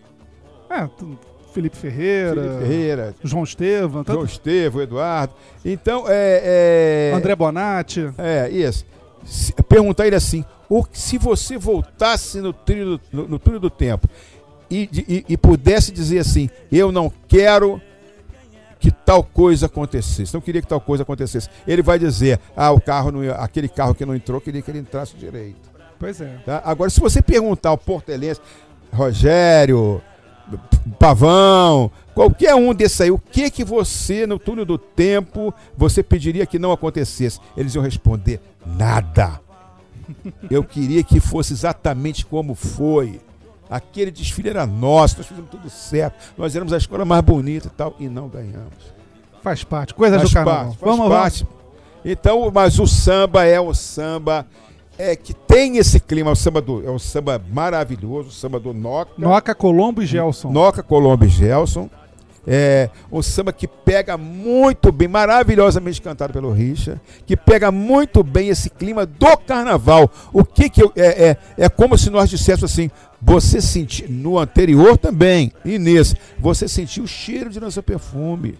É, 0.71 0.87
tu- 0.97 1.19
Felipe 1.57 1.77
Ferreira, 1.77 2.35
Felipe 2.43 2.59
Ferreira, 2.61 3.15
João 3.25 3.43
Estevam, 3.45 4.05
tanto- 4.05 4.13
João 4.17 4.25
Estevam, 4.27 4.83
Eduardo. 4.83 5.35
Então, 5.65 6.05
é. 6.07 7.11
é 7.13 7.17
André 7.17 7.35
Bonatti. 7.35 8.11
É, 8.19 8.49
isso. 8.51 8.85
Se- 9.25 9.53
perguntar 9.69 10.07
ele 10.07 10.17
assim: 10.17 10.45
o, 10.69 10.85
se 10.93 11.17
você 11.19 11.57
voltasse 11.59 12.41
no 12.41 12.53
trilho, 12.53 12.99
do- 12.99 13.01
no, 13.11 13.29
no 13.29 13.39
trilho 13.39 13.59
do 13.59 13.71
tempo 13.71 14.07
e, 14.71 14.89
e- 15.09 15.25
e 15.31 15.37
pudesse 15.37 15.91
dizer 15.91 16.19
assim, 16.19 16.51
eu 16.71 16.93
não 16.93 17.11
quero 17.27 17.81
que 18.79 18.91
tal 18.91 19.25
coisa 19.25 19.67
acontecesse, 19.67 20.35
não 20.35 20.41
queria 20.41 20.61
que 20.61 20.69
tal 20.69 20.81
coisa 20.81 21.03
acontecesse, 21.03 21.49
ele 21.67 21.83
vai 21.83 21.99
dizer, 21.99 22.39
ah, 22.55 22.71
o 22.71 22.81
carro, 22.81 23.11
não, 23.11 23.21
aquele 23.43 23.69
carro 23.69 23.95
que 23.95 24.05
não 24.05 24.15
entrou, 24.15 24.41
queria 24.41 24.61
que 24.61 24.71
ele 24.71 24.81
entrasse 24.81 25.17
direito. 25.17 25.71
Pois 25.99 26.21
é. 26.21 26.37
Tá? 26.45 26.61
Agora, 26.65 26.91
se 26.91 27.01
você 27.01 27.23
perguntar 27.23 27.71
ao 27.71 27.79
portelense, 27.79 28.39
Rogério, 28.93 30.01
Pavão, 30.99 31.91
qualquer 32.15 32.55
um 32.55 32.73
desses 32.73 33.01
aí, 33.01 33.11
o 33.11 33.19
que 33.19 33.51
que 33.51 33.65
você, 33.65 34.27
no 34.27 34.39
túnel 34.39 34.65
do 34.65 34.79
tempo, 34.79 35.53
você 35.77 36.03
pediria 36.03 36.47
que 36.47 36.59
não 36.59 36.73
acontecesse? 36.73 37.41
Eles 37.57 37.75
iam 37.75 37.83
responder, 37.83 38.41
nada. 38.65 39.41
Eu 40.51 40.63
queria 40.63 41.03
que 41.03 41.19
fosse 41.19 41.53
exatamente 41.53 42.25
como 42.25 42.55
foi. 42.55 43.21
Aquele 43.69 44.13
desfile 44.13 44.51
era 44.51 44.65
nosso, 44.65 45.19
nós 45.19 45.27
fizemos 45.27 45.51
tudo 45.51 45.69
certo, 45.69 46.33
nós 46.39 46.55
éramos 46.55 46.73
a 46.73 46.77
escola 46.77 47.05
mais 47.05 47.23
bonita 47.23 47.67
e 47.67 47.71
tal, 47.71 47.97
e 47.99 48.09
não 48.09 48.29
ganhamos. 48.29 48.95
Faz 49.43 49.65
parte. 49.65 49.93
Coisas 49.93 50.19
Faz 50.19 50.31
do 50.31 50.35
carnaval. 50.35 50.65
parte, 50.67 50.79
faz 50.79 50.97
vamos, 50.97 51.09
parte. 51.09 51.47
Então, 52.05 52.51
mas 52.55 52.79
o 52.79 52.87
samba 52.87 53.45
é 53.45 53.61
o 53.61 53.75
samba 53.75 54.47
é 54.99 55.15
que 55.15 55.35
tem 55.35 55.79
esse 55.79 56.01
clima, 56.01 56.31
o 56.31 56.37
samba 56.37 56.61
do, 56.61 56.87
é 56.87 56.91
um 56.91 56.99
samba 56.99 57.43
maravilhoso, 57.53 58.29
o 58.29 58.33
samba 58.33 58.59
do 58.59 58.73
Noca. 58.73 59.13
Noca, 59.19 59.55
Colombo 59.55 60.03
e 60.03 60.07
Gelson. 60.07 60.51
Noca, 60.51 60.83
Colombo 60.83 61.25
e 61.25 61.29
Gelson. 61.29 61.89
É 62.49 62.89
um 63.11 63.21
samba 63.23 63.53
que 63.53 63.67
pega 63.67 64.17
muito 64.17 64.93
bem, 64.93 65.09
maravilhosamente 65.09 66.01
cantado 66.01 66.33
pelo 66.33 66.53
Richa, 66.53 67.01
que 67.27 67.37
pega 67.37 67.73
muito 67.73 68.23
bem 68.23 68.51
esse 68.51 68.71
clima 68.71 69.05
do 69.05 69.37
carnaval. 69.39 70.09
O 70.33 70.45
que 70.45 70.71
que 70.71 70.81
eu, 70.81 70.93
é, 70.95 71.31
é, 71.31 71.37
é 71.59 71.69
como 71.69 71.99
se 71.99 72.09
nós 72.09 72.31
disséssemos 72.31 72.71
assim, 72.73 72.89
você 73.21 73.61
sentiu, 73.61 74.09
no 74.09 74.39
anterior 74.39 74.97
também, 74.97 75.53
e 75.65 75.77
nesse, 75.77 76.17
você 76.39 76.69
sentiu 76.69 77.03
o 77.03 77.09
cheiro 77.09 77.51
de 77.51 77.59
nosso 77.59 77.83
perfume. 77.83 78.57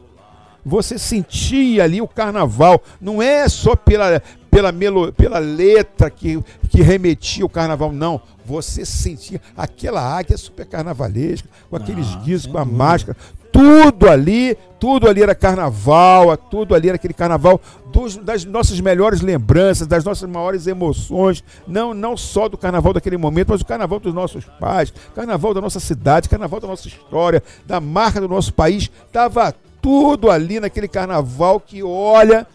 Você 0.65 0.99
sentia 0.99 1.85
ali 1.85 2.03
o 2.03 2.09
carnaval, 2.09 2.83
não 3.01 3.23
é 3.23 3.49
só 3.49 3.77
pela, 3.77 4.21
pela, 4.57 4.73
melo, 4.73 5.13
pela 5.13 5.39
letra 5.39 6.09
que, 6.09 6.43
que 6.71 6.81
remetia 6.81 7.45
o 7.45 7.49
carnaval, 7.49 7.93
não. 7.93 8.19
Você 8.47 8.87
sentia 8.87 9.39
aquela 9.55 10.01
águia 10.01 10.39
super 10.39 10.65
carnavalesca, 10.65 11.47
com 11.69 11.77
aqueles 11.77 12.07
Ah, 12.15 12.21
guizos, 12.25 12.47
com 12.47 12.57
a 12.57 12.63
dúvida. 12.65 12.79
máscara. 12.85 13.19
Tudo 13.53 14.09
ali, 14.09 14.57
tudo 14.81 15.09
ali 15.09 15.23
era 15.23 15.35
carnaval, 15.35 16.35
tudo 16.39 16.75
ali 16.75 16.89
era 16.89 16.97
aquele 16.97 17.13
carnaval 17.13 17.61
dos- 17.93 18.17
das 18.17 18.47
nossas 18.47 18.81
melhores 18.81 19.21
lembranças, 19.21 19.87
das 19.87 20.05
nossas 20.05 20.29
maiores 20.29 20.67
emoções, 20.67 21.45
não, 21.67 21.93
não 21.93 22.17
só 22.17 22.49
do 22.49 22.57
carnaval 22.57 22.95
daquele 22.95 23.19
momento, 23.19 23.49
mas 23.51 23.61
o 23.61 23.67
carnaval 23.67 24.01
dos 24.01 24.15
nossos 24.15 24.45
pais, 24.59 24.91
carnaval 25.15 25.53
da 25.53 25.61
nossa 25.61 25.81
cidade, 25.81 26.29
carnaval 26.31 26.61
da 26.61 26.69
nossa 26.69 26.89
história, 26.89 27.43
da 27.67 27.79
marca 27.79 28.21
do 28.23 28.29
nosso 28.29 28.55
país. 28.55 28.91
Tava 29.13 29.55
tudo 29.83 30.31
ali 30.31 30.61
naquele 30.61 30.89
carnaval 30.89 31.61
que, 31.61 31.83
olha, 31.83 32.47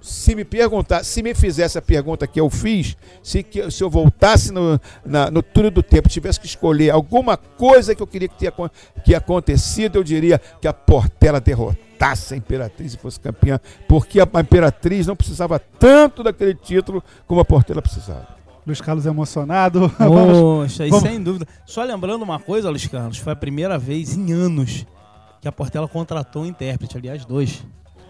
se 0.00 0.34
me 0.34 0.44
perguntar, 0.44 1.04
se 1.04 1.22
me 1.22 1.34
fizesse 1.34 1.76
a 1.78 1.82
pergunta 1.82 2.26
que 2.26 2.40
eu 2.40 2.48
fiz, 2.48 2.96
se, 3.22 3.42
que- 3.42 3.70
se 3.70 3.82
eu 3.84 3.90
voltasse 3.90 4.52
no, 4.52 4.80
na- 5.04 5.30
no 5.30 5.42
túnel 5.42 5.70
do 5.70 5.82
tempo, 5.82 6.08
tivesse 6.08 6.40
que 6.40 6.46
escolher 6.46 6.90
alguma 6.90 7.36
coisa 7.36 7.94
que 7.94 8.02
eu 8.02 8.06
queria 8.06 8.28
que 8.28 8.36
tinha 8.38 8.52
que 9.04 9.14
acontecido, 9.14 9.96
eu 9.96 10.04
diria 10.04 10.40
que 10.60 10.66
a 10.66 10.72
Portela 10.72 11.40
derrotasse 11.40 12.34
a 12.34 12.36
Imperatriz 12.36 12.94
e 12.94 12.96
fosse 12.96 13.20
campeã, 13.20 13.60
porque 13.88 14.20
a, 14.20 14.28
a 14.32 14.40
Imperatriz 14.40 15.06
não 15.06 15.14
precisava 15.16 15.58
tanto 15.58 16.22
daquele 16.22 16.54
título 16.54 17.02
como 17.26 17.40
a 17.40 17.44
Portela 17.44 17.82
precisava. 17.82 18.40
Luiz 18.66 18.80
Carlos 18.80 19.06
emocionado. 19.06 19.90
Poxa, 19.98 20.86
e 20.86 20.90
sem 21.00 21.22
dúvida. 21.22 21.46
Só 21.66 21.82
lembrando 21.82 22.22
uma 22.22 22.38
coisa, 22.38 22.68
Luiz 22.70 22.86
Carlos, 22.86 23.18
foi 23.18 23.32
a 23.32 23.36
primeira 23.36 23.78
vez 23.78 24.16
em 24.16 24.32
anos 24.32 24.86
que 25.40 25.48
a 25.48 25.52
Portela 25.52 25.88
contratou 25.88 26.42
um 26.42 26.46
intérprete, 26.46 26.96
aliás, 26.96 27.24
dois. 27.24 27.64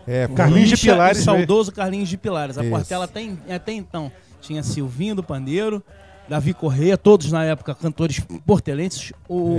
É, 0.07 0.27
O 0.27 0.35
Carlinhos 0.35 0.69
de 0.71 0.77
Pilares, 0.77 1.21
O 1.21 1.25
saudoso 1.25 1.73
Carlinhos 1.73 2.09
de 2.09 2.17
Pilares. 2.17 2.57
A 2.59 2.63
Isso. 2.63 2.71
Portela 2.71 3.05
até, 3.05 3.21
em- 3.23 3.39
até 3.49 3.73
então 3.73 4.11
tinha 4.41 4.63
Silvinho 4.63 5.15
do 5.15 5.23
Pandeiro, 5.23 5.83
Davi 6.29 6.55
Correia, 6.55 6.97
todos 6.97 7.31
na 7.31 7.45
época 7.45 7.75
cantores 7.75 8.21
portelenses. 8.47 9.13
O, 9.29 9.57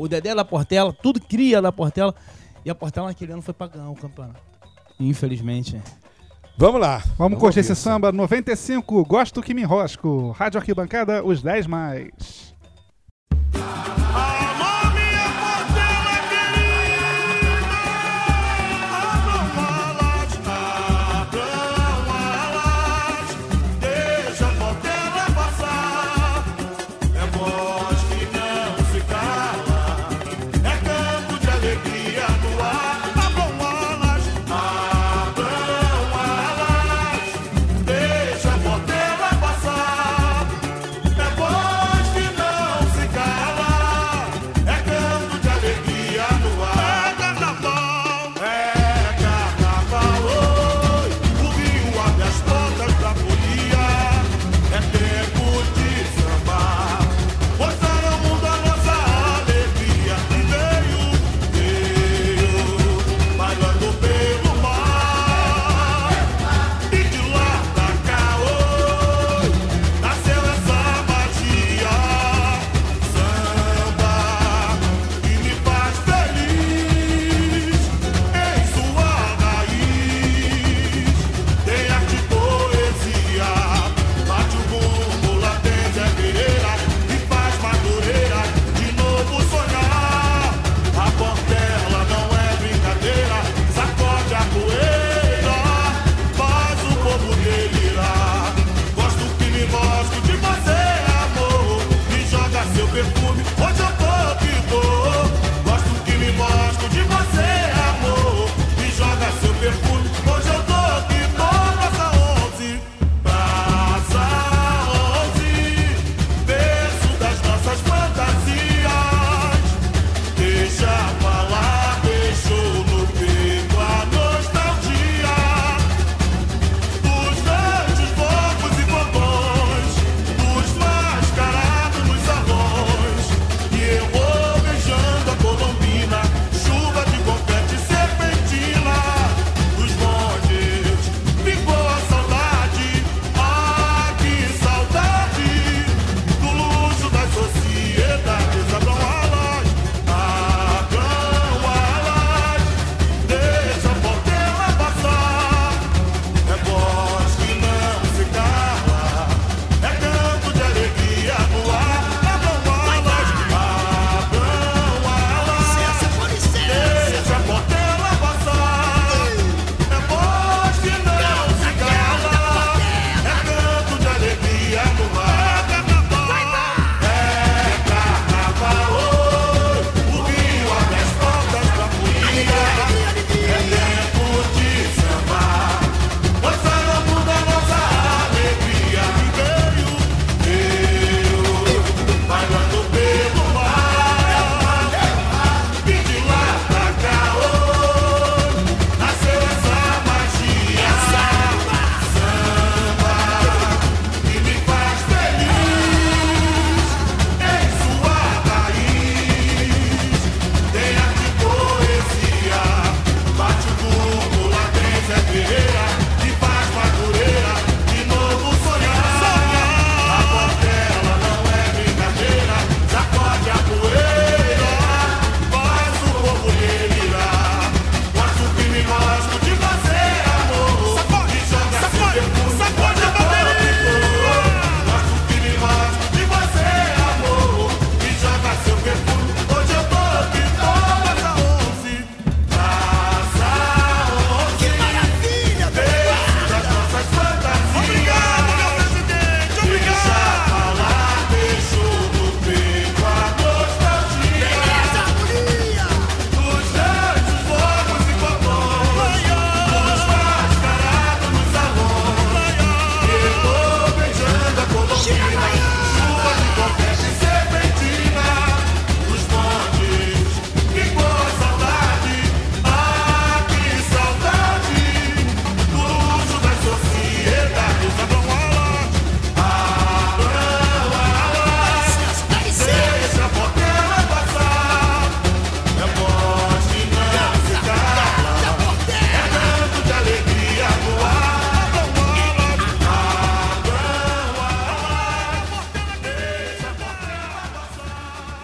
É. 0.00 0.04
o 0.04 0.08
Dedé 0.08 0.34
da 0.34 0.44
Portela, 0.44 0.92
tudo 1.02 1.20
cria 1.20 1.60
da 1.60 1.70
Portela. 1.72 2.14
E 2.64 2.70
a 2.70 2.74
Portela 2.74 3.08
naquele 3.08 3.32
ano 3.32 3.42
foi 3.42 3.52
pra 3.52 3.66
ganhar 3.66 3.90
o 3.90 3.94
campeonato. 3.96 4.40
Infelizmente. 5.00 5.80
Vamos 6.56 6.80
lá. 6.80 7.02
Vamos 7.18 7.38
curtir 7.38 7.58
ouvir 7.60 7.72
esse 7.72 7.74
samba 7.74 8.12
95, 8.12 9.04
Gosto 9.04 9.42
que 9.42 9.52
me 9.54 9.62
enrosco. 9.62 10.30
Rádio 10.30 10.58
Arquibancada, 10.60 11.24
os 11.24 11.42
10 11.42 11.66
mais. 11.66 12.54
Alô, 13.54 14.01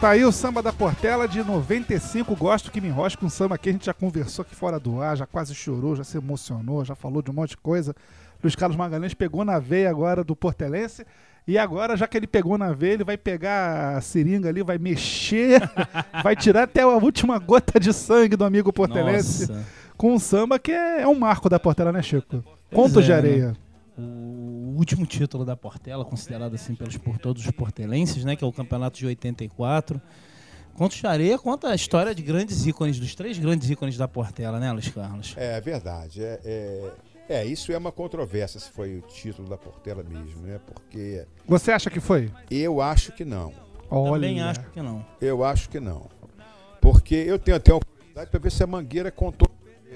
Tá 0.09 0.13
aí 0.13 0.25
o 0.25 0.33
samba 0.33 0.63
da 0.63 0.73
Portela 0.73 1.29
de 1.29 1.45
95. 1.45 2.35
Gosto 2.35 2.71
que 2.71 2.81
me 2.81 2.89
enrosca 2.89 3.27
um 3.27 3.29
samba 3.29 3.57
aqui. 3.57 3.69
A 3.69 3.73
gente 3.73 3.85
já 3.85 3.93
conversou 3.93 4.43
aqui 4.43 4.57
fora 4.57 4.81
do 4.81 5.03
ar, 5.03 5.15
já 5.19 5.27
quase 5.27 5.55
chorou, 5.55 5.95
já 5.95 6.03
se 6.03 6.17
emocionou, 6.17 6.83
já 6.83 6.95
falou 6.95 7.21
de 7.21 7.31
um 7.31 7.35
monte 7.35 7.51
de 7.51 7.59
coisa. 7.59 7.95
Luiz 8.43 8.57
Carlos 8.57 8.75
Magalhães 8.75 9.13
pegou 9.13 9.45
na 9.45 9.59
veia 9.59 9.91
agora 9.91 10.25
do 10.25 10.35
Portelense. 10.35 11.05
E 11.47 11.59
agora, 11.59 11.95
já 11.95 12.09
que 12.09 12.17
ele 12.17 12.27
pegou 12.27 12.57
na 12.57 12.73
veia, 12.73 12.95
ele 12.95 13.05
vai 13.05 13.19
pegar 13.19 13.99
a 13.99 14.01
seringa 14.01 14.49
ali, 14.49 14.63
vai 14.63 14.79
mexer, 14.79 15.61
vai 16.25 16.35
tirar 16.35 16.63
até 16.63 16.81
a 16.81 16.89
última 16.89 17.39
gota 17.39 17.79
de 17.79 17.93
sangue 17.93 18.35
do 18.35 18.47
amigo 18.47 18.73
Portelense 18.73 19.47
Nossa. 19.47 19.67
com 19.95 20.15
um 20.15 20.19
samba 20.19 20.59
que 20.59 20.73
é, 20.73 21.03
é 21.03 21.07
um 21.07 21.19
marco 21.19 21.51
da 21.51 21.61
Portela, 21.61 21.93
né, 21.93 22.01
Chico? 22.01 22.43
Contos 22.73 22.97
é, 22.97 23.03
de 23.03 23.09
né? 23.11 23.15
areia. 23.15 23.57
O 23.99 24.28
último 24.79 25.05
título 25.05 25.45
da 25.45 25.57
Portela, 25.57 26.05
considerado 26.05 26.55
assim 26.55 26.75
pelos, 26.75 26.97
por 26.97 27.19
todos 27.19 27.45
os 27.45 27.51
portelenses, 27.51 28.25
né, 28.25 28.37
que 28.37 28.45
é 28.45 28.47
o 28.47 28.53
campeonato 28.53 28.99
de 28.99 29.07
84. 29.07 30.01
Conta 30.75 30.95
de 30.95 31.07
areia, 31.07 31.37
conta 31.37 31.69
a 31.71 31.75
história 31.75 32.15
de 32.15 32.23
grandes 32.23 32.65
ícones, 32.65 33.01
dos 33.01 33.13
três 33.15 33.37
grandes 33.37 33.69
ícones 33.69 33.97
da 33.97 34.07
Portela, 34.07 34.61
né, 34.61 34.71
Luiz 34.71 34.89
Carlos? 34.89 35.35
É 35.37 35.61
verdade. 35.61 36.23
É, 36.23 36.41
é, 36.45 36.93
é, 37.29 37.45
isso 37.45 37.73
é 37.73 37.77
uma 37.79 37.91
controvérsia 37.91 38.61
se 38.61 38.71
foi 38.71 38.99
o 38.99 39.03
título 39.03 39.49
da 39.49 39.57
Portela 39.59 40.05
mesmo, 40.05 40.43
né? 40.43 40.61
Porque 40.65 41.27
Você 41.49 41.73
acha 41.73 41.91
que 41.91 41.99
foi? 41.99 42.31
eu 42.49 42.81
acho 42.81 43.11
que 43.13 43.25
não. 43.25 43.53
Também 43.91 44.41
Olha. 44.41 44.51
acho 44.51 44.71
que 44.71 44.81
não. 44.81 45.05
Eu 45.21 45.45
acho 45.45 45.69
que 45.69 45.81
não. 45.81 46.07
Porque 46.81 47.17
eu 47.17 47.39
tenho 47.39 47.57
até 47.57 47.73
uma 47.73 47.81
curiosidade 47.81 48.31
para 48.31 48.39
ver 48.39 48.53
se 48.53 48.63
a 48.63 48.67
Mangueira 48.67 49.11
contou 49.11 49.49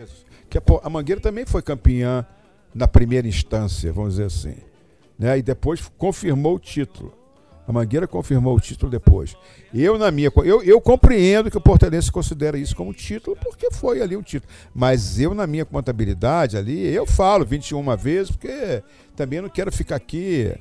isso. 0.03 0.25
Que 0.51 0.59
a, 0.59 0.62
a 0.83 0.91
Mangueira 0.91 1.21
também 1.21 1.47
foi 1.47 1.62
campeã 1.62 2.27
na 2.75 2.89
primeira 2.89 3.29
instância, 3.29 3.93
vamos 3.93 4.15
dizer 4.15 4.25
assim. 4.25 4.57
Né? 5.23 5.38
E 5.38 5.43
depois 5.43 5.81
confirmou 5.97 6.57
o 6.57 6.59
título. 6.59 7.14
A 7.67 7.73
Mangueira 7.73 8.09
confirmou 8.09 8.57
o 8.57 8.61
título 8.61 8.91
depois. 8.91 9.37
Eu, 9.73 9.97
na 9.97 10.11
minha. 10.11 10.33
Eu, 10.38 10.64
eu 10.64 10.81
compreendo 10.81 11.49
que 11.49 11.57
o 11.57 11.61
Portelense 11.61 12.11
considera 12.11 12.59
isso 12.59 12.75
como 12.75 12.93
título, 12.93 13.37
porque 13.41 13.71
foi 13.71 14.02
ali 14.02 14.17
um 14.17 14.23
título. 14.23 14.52
Mas 14.75 15.21
eu, 15.21 15.33
na 15.33 15.47
minha 15.47 15.64
contabilidade 15.64 16.57
ali, 16.57 16.93
eu 16.93 17.07
falo 17.07 17.45
21 17.45 17.97
vezes, 17.97 18.33
porque 18.33 18.83
também 19.14 19.41
não 19.41 19.49
quero 19.49 19.71
ficar 19.71 19.95
aqui, 19.95 20.52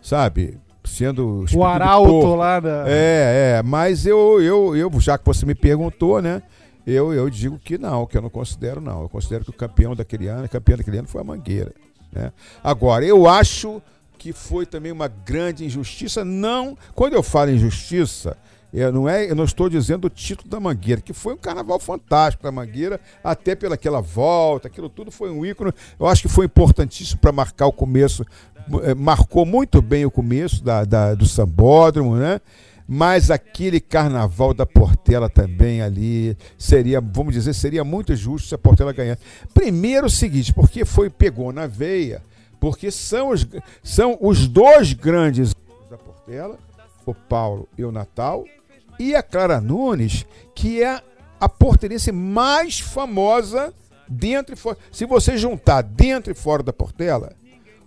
sabe, 0.00 0.58
sendo. 0.82 1.44
O 1.54 1.62
arauto 1.62 2.34
lá 2.34 2.58
da. 2.58 2.84
É, 2.86 3.58
é, 3.58 3.62
mas 3.62 4.06
eu, 4.06 4.40
eu, 4.40 4.74
eu, 4.74 4.90
já 4.98 5.18
que 5.18 5.26
você 5.26 5.44
me 5.44 5.54
perguntou, 5.54 6.22
né? 6.22 6.42
Eu, 6.86 7.12
eu 7.12 7.28
digo 7.28 7.58
que 7.58 7.76
não, 7.76 8.06
que 8.06 8.16
eu 8.16 8.22
não 8.22 8.30
considero 8.30 8.80
não. 8.80 9.02
Eu 9.02 9.10
considero 9.10 9.44
que 9.44 9.50
o 9.50 9.52
campeão 9.52 9.94
daquele 9.94 10.26
ano, 10.26 10.48
campeão 10.48 10.78
daquele 10.78 10.96
ano 10.96 11.08
foi 11.08 11.20
a 11.20 11.24
Mangueira. 11.24 11.74
Né? 12.10 12.32
Agora, 12.64 13.04
eu 13.04 13.28
acho 13.28 13.82
que 14.16 14.32
foi 14.32 14.66
também 14.66 14.92
uma 14.92 15.08
grande 15.08 15.64
injustiça. 15.64 16.24
Não, 16.24 16.76
quando 16.94 17.14
eu 17.14 17.22
falo 17.22 17.50
injustiça, 17.50 18.36
eu 18.72 18.92
não, 18.92 19.08
é, 19.08 19.30
eu 19.30 19.34
não 19.34 19.44
estou 19.44 19.68
dizendo 19.68 20.06
o 20.06 20.10
título 20.10 20.50
da 20.50 20.58
Mangueira, 20.60 21.00
que 21.00 21.12
foi 21.12 21.34
um 21.34 21.36
carnaval 21.38 21.78
fantástico 21.78 22.42
da 22.42 22.52
Mangueira, 22.52 23.00
até 23.22 23.54
pelaquela 23.54 24.00
volta, 24.00 24.68
aquilo 24.68 24.88
tudo 24.88 25.10
foi 25.10 25.30
um 25.30 25.44
ícone. 25.46 25.72
Eu 25.98 26.06
acho 26.06 26.22
que 26.22 26.28
foi 26.28 26.46
importantíssimo 26.46 27.20
para 27.20 27.32
marcar 27.32 27.66
o 27.66 27.72
começo, 27.72 28.24
eh, 28.82 28.94
marcou 28.94 29.46
muito 29.46 29.80
bem 29.80 30.04
o 30.04 30.10
começo 30.10 30.62
da, 30.62 30.84
da- 30.84 31.14
do 31.14 31.24
sambódromo, 31.26 32.16
né? 32.16 32.40
Mas 32.88 33.32
aquele 33.32 33.80
carnaval 33.80 34.54
da 34.54 34.64
Portela 34.64 35.28
também 35.28 35.82
ali 35.82 36.36
seria, 36.56 37.00
vamos 37.00 37.34
dizer, 37.34 37.52
seria 37.52 37.82
muito 37.82 38.14
justo 38.14 38.48
se 38.48 38.54
a 38.54 38.58
Portela 38.58 38.92
ganhasse. 38.92 39.22
Primeiro 39.52 40.06
o 40.06 40.10
seguinte, 40.10 40.52
porque 40.54 40.84
foi 40.84 41.10
pegou 41.10 41.52
na 41.52 41.66
veia, 41.66 42.22
porque 42.66 42.90
são 42.90 43.28
os, 43.28 43.46
são 43.80 44.18
os 44.20 44.48
dois 44.48 44.92
grandes 44.92 45.54
da 45.88 45.96
Portela, 45.96 46.58
o 47.06 47.14
Paulo 47.14 47.68
e 47.78 47.84
o 47.84 47.92
Natal, 47.92 48.44
e 48.98 49.14
a 49.14 49.22
Clara 49.22 49.60
Nunes, 49.60 50.26
que 50.52 50.82
é 50.82 51.00
a 51.38 51.48
portelense 51.48 52.10
mais 52.10 52.80
famosa 52.80 53.72
dentro 54.08 54.52
e 54.52 54.56
fora. 54.56 54.76
Se 54.90 55.06
você 55.06 55.38
juntar 55.38 55.80
dentro 55.82 56.32
e 56.32 56.34
fora 56.34 56.60
da 56.60 56.72
Portela, 56.72 57.34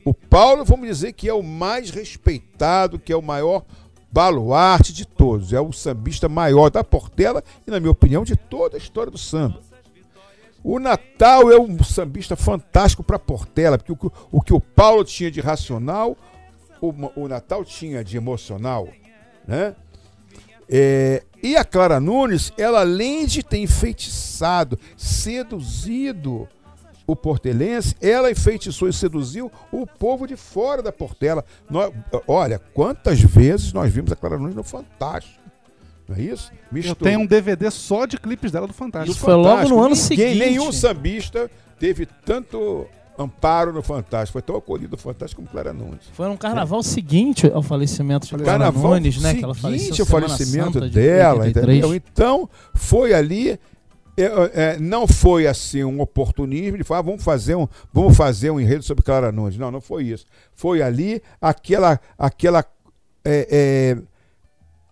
o 0.06 0.14
Paulo, 0.14 0.64
vamos 0.64 0.88
dizer 0.88 1.12
que 1.12 1.28
é 1.28 1.34
o 1.34 1.44
mais 1.44 1.90
respeitado, 1.90 2.98
que 2.98 3.12
é 3.12 3.18
o 3.18 3.22
maior 3.22 3.66
baluarte 4.10 4.94
de 4.94 5.06
todos. 5.06 5.52
É 5.52 5.60
o 5.60 5.74
sambista 5.74 6.30
maior 6.30 6.70
da 6.70 6.86
Portela 6.86 7.44
e, 7.68 7.70
na 7.70 7.82
minha 7.82 7.92
opinião, 7.92 8.24
de 8.24 8.38
toda 8.38 8.78
a 8.78 8.80
história 8.80 9.12
do 9.12 9.18
samba. 9.18 9.60
O 10.64 10.80
Natal 10.80 11.52
é 11.52 11.60
um 11.60 11.82
sambista 11.84 12.36
fantástico 12.36 13.04
para 13.04 13.18
Portela, 13.18 13.78
porque 13.78 13.92
o, 13.92 13.96
que- 13.96 14.12
o 14.32 14.42
que 14.42 14.54
o 14.54 14.60
Paulo 14.60 15.04
tinha 15.04 15.32
de 15.32 15.40
racional, 15.42 16.18
o, 16.82 16.94
o 17.16 17.28
Natal 17.28 17.64
tinha 17.64 18.04
de 18.04 18.18
emocional, 18.18 18.88
né? 19.48 19.76
É, 20.72 21.24
e 21.42 21.56
a 21.58 21.66
Clara 21.66 22.00
Nunes, 22.00 22.54
ela 22.58 22.82
além 22.82 23.26
de 23.26 23.42
ter 23.42 23.58
enfeitiçado, 23.58 24.78
seduzido 24.96 26.48
o 27.08 27.16
portelense, 27.16 27.96
ela 28.00 28.30
enfeitiçou 28.30 28.88
e 28.88 28.94
seduziu 28.94 29.52
o 29.72 29.88
povo 29.88 30.28
de 30.28 30.36
fora 30.36 30.84
da 30.84 30.92
Portela. 30.92 31.44
Nós- 31.68 31.92
olha, 32.28 32.60
quantas 32.60 33.20
vezes 33.20 33.74
nós 33.74 33.92
vimos 33.92 34.12
a 34.12 34.16
Clara 34.16 34.38
Nunes 34.38 34.54
no 34.56 34.64
Fantástico. 34.64 35.39
Não 36.10 36.16
é 36.16 36.22
isso? 36.22 36.52
Eu 36.84 36.96
tenho 36.96 37.20
um 37.20 37.26
DVD 37.26 37.70
só 37.70 38.08
de 38.08 38.18
clipes 38.18 38.52
dela 38.52 38.66
do 38.66 38.74
Fantástico. 38.74 39.12
Isso 39.12 39.24
foi 39.24 39.36
logo 39.36 39.70
no 39.70 39.76
ano 39.78 39.90
Ninguém, 39.90 39.96
seguinte. 39.96 40.40
Nenhum 40.40 40.72
sambista 40.72 41.52
teve 41.78 42.08
tanto 42.26 42.88
amparo 43.16 43.72
no 43.72 43.84
Fantástico. 43.84 44.34
Foi 44.34 44.42
tão 44.42 44.56
acolhido 44.56 44.94
no 44.94 44.98
Fantástico 44.98 45.40
como 45.40 45.52
Clara 45.52 45.72
Nunes. 45.72 46.06
Foi 46.14 46.28
no 46.28 46.36
carnaval 46.36 46.82
seguinte 46.82 47.46
ao 47.54 47.62
falecimento 47.62 48.26
de 48.26 48.34
Clara 48.34 48.46
Carnaval 48.46 48.92
Nunes, 48.94 49.22
né? 49.22 49.36
Que 49.36 49.44
ela 49.44 49.54
faleceu 49.54 49.80
seguinte 49.86 50.02
o 50.02 50.06
Semana 50.06 50.28
falecimento 50.30 50.74
Santa 50.74 50.88
de 50.90 50.96
dela, 50.96 51.40
83. 51.42 51.78
entendeu? 51.78 51.96
Então, 51.96 52.50
foi 52.74 53.14
ali. 53.14 53.60
é, 54.18 54.24
é, 54.54 54.80
não 54.80 55.06
foi 55.08 55.46
assim 55.46 55.84
um 55.84 56.02
oportunismo 56.02 56.78
de 56.78 56.84
falar, 56.84 57.02
"Ah, 57.02 57.04
vamos 57.04 57.24
fazer 57.24 57.56
um, 57.56 57.68
vamos 57.94 58.18
fazer 58.18 58.50
um 58.50 58.60
enredo 58.60 58.84
sobre 58.84 59.04
Clara 59.04 59.32
Nunes. 59.32 59.60
Não, 59.60 59.70
não 59.70 59.80
foi 59.80 60.06
isso. 60.06 60.26
Foi 60.56 60.82
ali 60.82 61.22
aquela, 61.40 62.00
aquela 62.18 62.66
é, 63.24 63.48
é, 63.96 64.02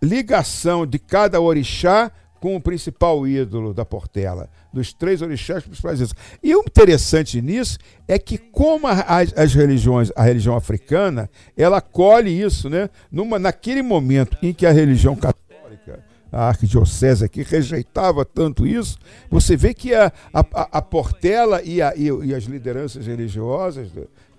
ligação 0.02 0.86
de 0.86 1.00
cada 1.00 1.40
orixá 1.42 2.12
com 2.40 2.56
o 2.56 2.62
principal 2.62 3.28
ídolo 3.28 3.74
da 3.74 3.84
Portela, 3.84 4.48
dos 4.72 4.94
três 4.94 5.24
orixás 5.24 5.64
principais 5.64 6.00
ídolos. 6.00 6.14
E 6.44 6.56
o 6.56 6.60
interessante 6.60 7.42
nisso 7.42 7.80
é 8.08 8.20
que 8.20 8.38
como 8.38 8.86
as, 8.88 9.34
as 9.36 9.54
religiões, 9.56 10.12
a 10.16 10.22
religião 10.24 10.56
africana, 10.56 11.28
ela 11.58 11.82
colhe 11.82 12.30
isso, 12.40 12.70
né? 12.70 12.90
Numa, 13.12 13.40
naquele 13.40 13.82
momento 13.82 14.38
em 14.44 14.54
que 14.54 14.68
a 14.68 14.72
religião 14.72 15.16
católica, 15.16 16.06
a 16.32 16.50
arquidiocese 16.50 17.26
aqui 17.26 17.42
rejeitava 17.42 18.24
tanto 18.24 18.68
isso, 18.68 19.00
você 19.32 19.58
vê 19.58 19.74
que 19.74 19.96
a, 19.96 20.12
a, 20.32 20.78
a- 20.78 20.82
Portela 20.82 21.64
e, 21.64 21.82
a- 21.82 21.94
e- 21.96 22.28
e 22.28 22.36
as 22.36 22.44
lideranças 22.44 23.08
religiosas, 23.08 23.90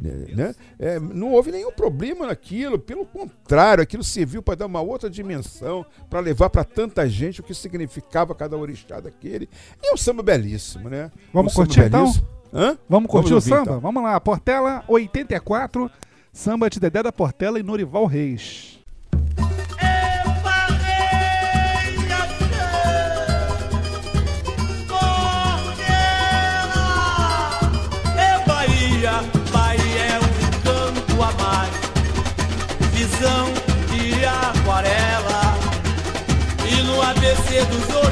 né? 0.01 0.55
É, 0.79 1.01
não 1.01 1.33
houve 1.33 1.51
nenhum 1.51 1.73
problema 1.73 2.27
naquilo, 2.27 2.79
pelo 2.79 3.05
contrário, 3.05 3.83
aquilo 3.83 4.05
serviu 4.05 4.43
para 4.43 4.55
dar 4.55 4.67
uma 4.67 4.81
outra 4.81 5.11
dimensão, 5.11 5.85
para 6.09 6.21
levar 6.21 6.51
para 6.51 6.65
tanta 6.65 7.09
gente 7.09 7.41
o 7.41 7.43
que 7.43 7.53
significava 7.53 8.35
cada 8.35 8.57
orixá 8.57 9.01
daquele. 9.01 9.49
E 9.83 9.91
é 9.91 9.95
um 9.95 9.97
samba 9.97 10.23
belíssimo, 10.23 10.89
né? 10.89 11.11
Vamos 11.33 11.53
um 11.53 11.57
curtir, 11.57 11.81
então? 11.81 12.13
Hã? 12.53 12.79
Vamos 12.89 13.11
curtir 13.11 13.31
Vamos 13.31 13.45
o 13.45 13.49
samba? 13.49 13.63
então. 13.63 13.81
Vamos 13.81 14.03
lá. 14.03 14.19
Portela 14.21 14.85
84, 14.89 15.91
samba 16.33 16.71
de 16.71 16.81
Dedé 16.81 17.03
da 17.03 17.13
Portela 17.13 17.59
e 17.59 17.63
Norival 17.63 18.07
Reis. 18.07 18.78
Visão 33.18 33.52
de 33.90 34.24
aquarela. 34.24 35.59
E 36.64 36.83
no 36.83 37.02
ABC 37.02 37.64
dos 37.64 37.96
orixás, 37.96 38.08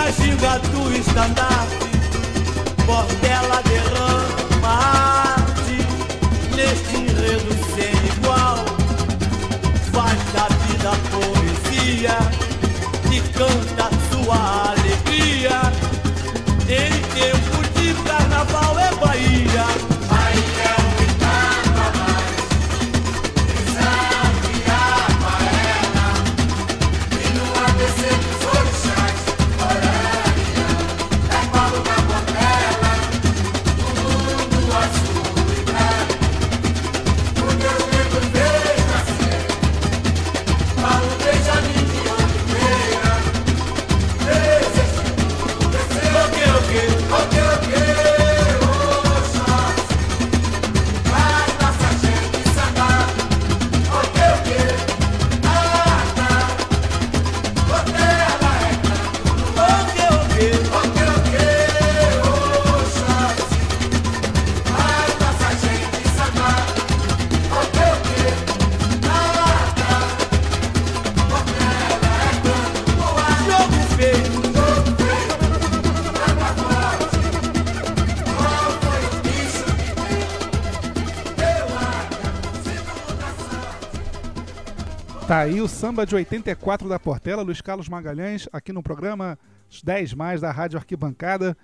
na 0.00 0.10
ginga 0.12 0.58
do 0.72 0.96
estandarte, 0.96 1.90
bordela 2.86 3.62
derrama 3.68 4.74
arte 5.36 5.78
neste 6.56 6.96
enredo 6.96 7.52
sem 7.74 7.92
igual. 8.16 8.64
Faz 9.92 10.20
da 10.32 10.46
vida 10.64 10.92
poesia 11.12 12.16
e 13.12 13.20
canta 13.36 13.90
sua 14.10 14.70
alegria 14.70 15.60
em 16.66 16.92
teu 17.14 17.49
Aí 85.40 85.58
o 85.62 85.66
samba 85.66 86.04
de 86.04 86.14
84 86.14 86.86
da 86.86 86.98
Portela, 86.98 87.40
Luiz 87.40 87.62
Carlos 87.62 87.88
Magalhães, 87.88 88.46
aqui 88.52 88.74
no 88.74 88.82
programa 88.82 89.38
10 89.82 90.12
Mais 90.12 90.42
da 90.42 90.50
Rádio 90.50 90.78
Arquibancada. 90.78 91.56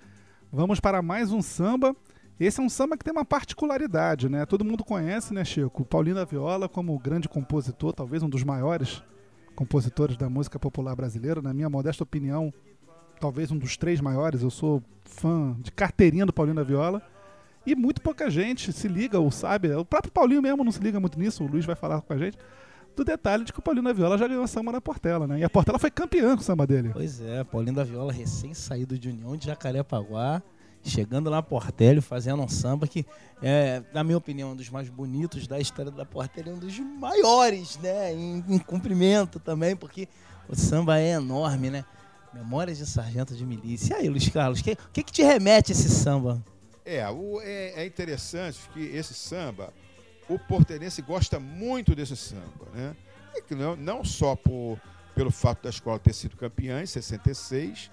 Vamos 0.51 0.79
para 0.79 0.99
mais 1.03 1.31
um 1.31 1.43
samba. 1.43 1.95
Esse 2.39 2.59
é 2.59 2.63
um 2.63 2.69
samba 2.69 2.97
que 2.97 3.03
tem 3.03 3.11
uma 3.11 3.23
particularidade, 3.23 4.29
né? 4.29 4.47
Todo 4.47 4.65
mundo 4.65 4.83
conhece, 4.83 5.31
né, 5.31 5.45
Chico? 5.45 5.85
Paulinho 5.85 6.15
da 6.15 6.25
Viola 6.25 6.67
como 6.67 6.97
grande 6.97 7.29
compositor, 7.29 7.93
talvez 7.93 8.23
um 8.23 8.29
dos 8.29 8.43
maiores 8.43 9.03
compositores 9.55 10.17
da 10.17 10.27
música 10.27 10.57
popular 10.57 10.95
brasileira, 10.95 11.39
na 11.39 11.53
minha 11.53 11.69
modesta 11.69 12.01
opinião, 12.01 12.51
talvez 13.19 13.51
um 13.51 13.59
dos 13.59 13.77
três 13.77 14.01
maiores. 14.01 14.41
Eu 14.41 14.49
sou 14.49 14.81
fã 15.05 15.55
de 15.59 15.71
carteirinha 15.71 16.25
do 16.25 16.33
Paulinho 16.33 16.55
da 16.55 16.63
Viola. 16.63 16.99
E 17.63 17.75
muito 17.75 18.01
pouca 18.01 18.27
gente 18.27 18.73
se 18.73 18.87
liga 18.87 19.19
ou 19.19 19.29
sabe. 19.29 19.71
O 19.75 19.85
próprio 19.85 20.11
Paulinho 20.11 20.41
mesmo 20.41 20.63
não 20.63 20.71
se 20.71 20.81
liga 20.81 20.99
muito 20.99 21.19
nisso, 21.19 21.43
o 21.43 21.47
Luiz 21.47 21.63
vai 21.63 21.75
falar 21.75 22.01
com 22.01 22.11
a 22.11 22.17
gente. 22.17 22.39
Do 22.97 23.05
detalhe 23.05 23.43
de 23.43 23.53
que 23.53 23.59
o 23.59 23.61
Paulinho 23.61 23.85
da 23.85 23.93
Viola 23.93 24.17
já 24.17 24.27
ganhou 24.27 24.47
samba 24.47 24.71
na 24.71 24.81
Portela, 24.81 25.27
né? 25.27 25.37
E 25.37 25.43
a 25.43 25.49
Portela 25.49 25.77
foi 25.77 25.91
campeã 25.91 26.35
com 26.35 26.41
o 26.41 26.43
samba 26.43 26.65
dele. 26.65 26.89
Pois 26.91 27.21
é, 27.21 27.43
Paulinho 27.43 27.75
da 27.75 27.83
Viola 27.83 28.11
recém-saído 28.11 28.97
de 28.97 29.09
União 29.09 29.37
de 29.37 29.45
Jacarepaguá, 29.45 30.41
chegando 30.81 31.29
lá 31.29 31.35
na 31.35 31.43
Portela, 31.43 32.01
fazendo 32.01 32.41
um 32.41 32.47
samba 32.47 32.87
que, 32.87 33.05
é, 33.39 33.83
na 33.93 34.03
minha 34.03 34.17
opinião, 34.17 34.49
é 34.49 34.51
um 34.53 34.55
dos 34.55 34.71
mais 34.71 34.89
bonitos 34.89 35.45
da 35.45 35.59
história 35.59 35.91
da 35.91 36.05
Portela 36.05 36.49
e 36.49 36.53
um 36.53 36.57
dos 36.57 36.79
maiores, 36.79 37.77
né? 37.77 38.15
Em, 38.15 38.43
em 38.49 38.57
cumprimento 38.57 39.39
também, 39.39 39.75
porque 39.75 40.09
o 40.49 40.55
samba 40.55 40.99
é 40.99 41.11
enorme, 41.11 41.69
né? 41.69 41.85
Memórias 42.33 42.79
de 42.79 42.87
Sargento 42.87 43.35
de 43.35 43.45
Milícia. 43.45 43.93
E 43.93 43.97
aí, 43.97 44.09
Luiz 44.09 44.27
Carlos, 44.29 44.59
o 44.59 44.63
que, 44.63 44.75
que, 44.91 45.03
que 45.03 45.11
te 45.11 45.21
remete 45.21 45.71
esse 45.71 45.87
samba? 45.87 46.43
É, 46.83 47.07
o, 47.07 47.39
é, 47.41 47.83
é 47.83 47.85
interessante 47.85 48.57
que 48.73 48.79
esse 48.79 49.13
samba, 49.13 49.71
o 50.29 50.37
portelense 50.37 51.01
gosta 51.01 51.39
muito 51.39 51.95
desse 51.95 52.15
samba, 52.15 52.67
né? 52.73 52.95
Não, 53.51 53.75
não 53.75 54.03
só 54.03 54.35
por, 54.35 54.79
pelo 55.15 55.31
fato 55.31 55.63
da 55.63 55.69
escola 55.69 55.99
ter 55.99 56.13
sido 56.13 56.35
campeã 56.35 56.81
em 56.81 56.85
66, 56.85 57.91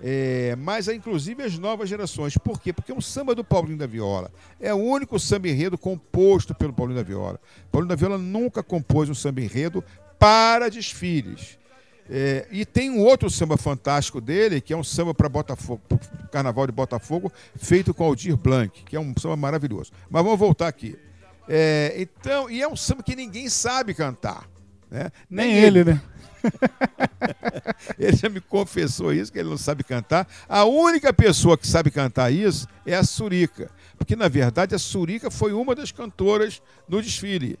é, 0.00 0.54
mas 0.56 0.88
é, 0.88 0.94
inclusive 0.94 1.42
as 1.42 1.58
novas 1.58 1.88
gerações. 1.88 2.36
Por 2.38 2.60
quê? 2.60 2.72
Porque 2.72 2.92
é 2.92 2.94
um 2.94 3.00
samba 3.00 3.34
do 3.34 3.44
Paulinho 3.44 3.78
da 3.78 3.86
Viola. 3.86 4.30
É 4.60 4.72
o 4.72 4.78
único 4.78 5.18
samba 5.18 5.48
enredo 5.48 5.76
composto 5.76 6.54
pelo 6.54 6.72
Paulinho 6.72 6.98
da 6.98 7.02
Viola. 7.02 7.40
Paulinho 7.70 7.88
da 7.88 7.96
Viola 7.96 8.18
nunca 8.18 8.62
compôs 8.62 9.08
um 9.08 9.14
samba 9.14 9.40
enredo 9.40 9.84
para 10.18 10.68
desfiles. 10.68 11.58
É, 12.10 12.46
e 12.50 12.64
tem 12.64 12.90
um 12.90 13.00
outro 13.00 13.28
samba 13.28 13.58
fantástico 13.58 14.20
dele, 14.20 14.60
que 14.60 14.72
é 14.72 14.76
um 14.76 14.84
samba 14.84 15.12
para 15.12 15.28
Botafogo, 15.28 15.82
Carnaval 16.32 16.66
de 16.66 16.72
Botafogo, 16.72 17.30
feito 17.56 17.92
com 17.92 18.04
Aldir 18.04 18.36
Blanc, 18.36 18.82
que 18.84 18.96
é 18.96 19.00
um 19.00 19.12
samba 19.18 19.36
maravilhoso. 19.36 19.92
Mas 20.08 20.24
vamos 20.24 20.38
voltar 20.38 20.68
aqui. 20.68 20.96
É, 21.48 21.94
então, 21.96 22.50
e 22.50 22.60
é 22.60 22.68
um 22.68 22.76
samba 22.76 23.02
que 23.02 23.16
ninguém 23.16 23.48
sabe 23.48 23.94
cantar. 23.94 24.48
Né? 24.90 25.10
Nem, 25.28 25.46
Nem 25.46 25.56
ele, 25.56 25.78
ele, 25.80 25.92
né? 25.92 26.02
ele 27.98 28.16
já 28.16 28.28
me 28.28 28.40
confessou 28.40 29.12
isso, 29.12 29.32
que 29.32 29.38
ele 29.38 29.48
não 29.48 29.58
sabe 29.58 29.82
cantar. 29.82 30.28
A 30.48 30.64
única 30.64 31.12
pessoa 31.12 31.56
que 31.56 31.66
sabe 31.66 31.90
cantar 31.90 32.30
isso 32.30 32.66
é 32.86 32.94
a 32.94 33.02
Surica. 33.02 33.70
Porque, 33.96 34.14
na 34.14 34.28
verdade, 34.28 34.74
a 34.74 34.78
Surica 34.78 35.30
foi 35.30 35.52
uma 35.52 35.74
das 35.74 35.90
cantoras 35.90 36.62
no 36.88 37.02
desfile. 37.02 37.58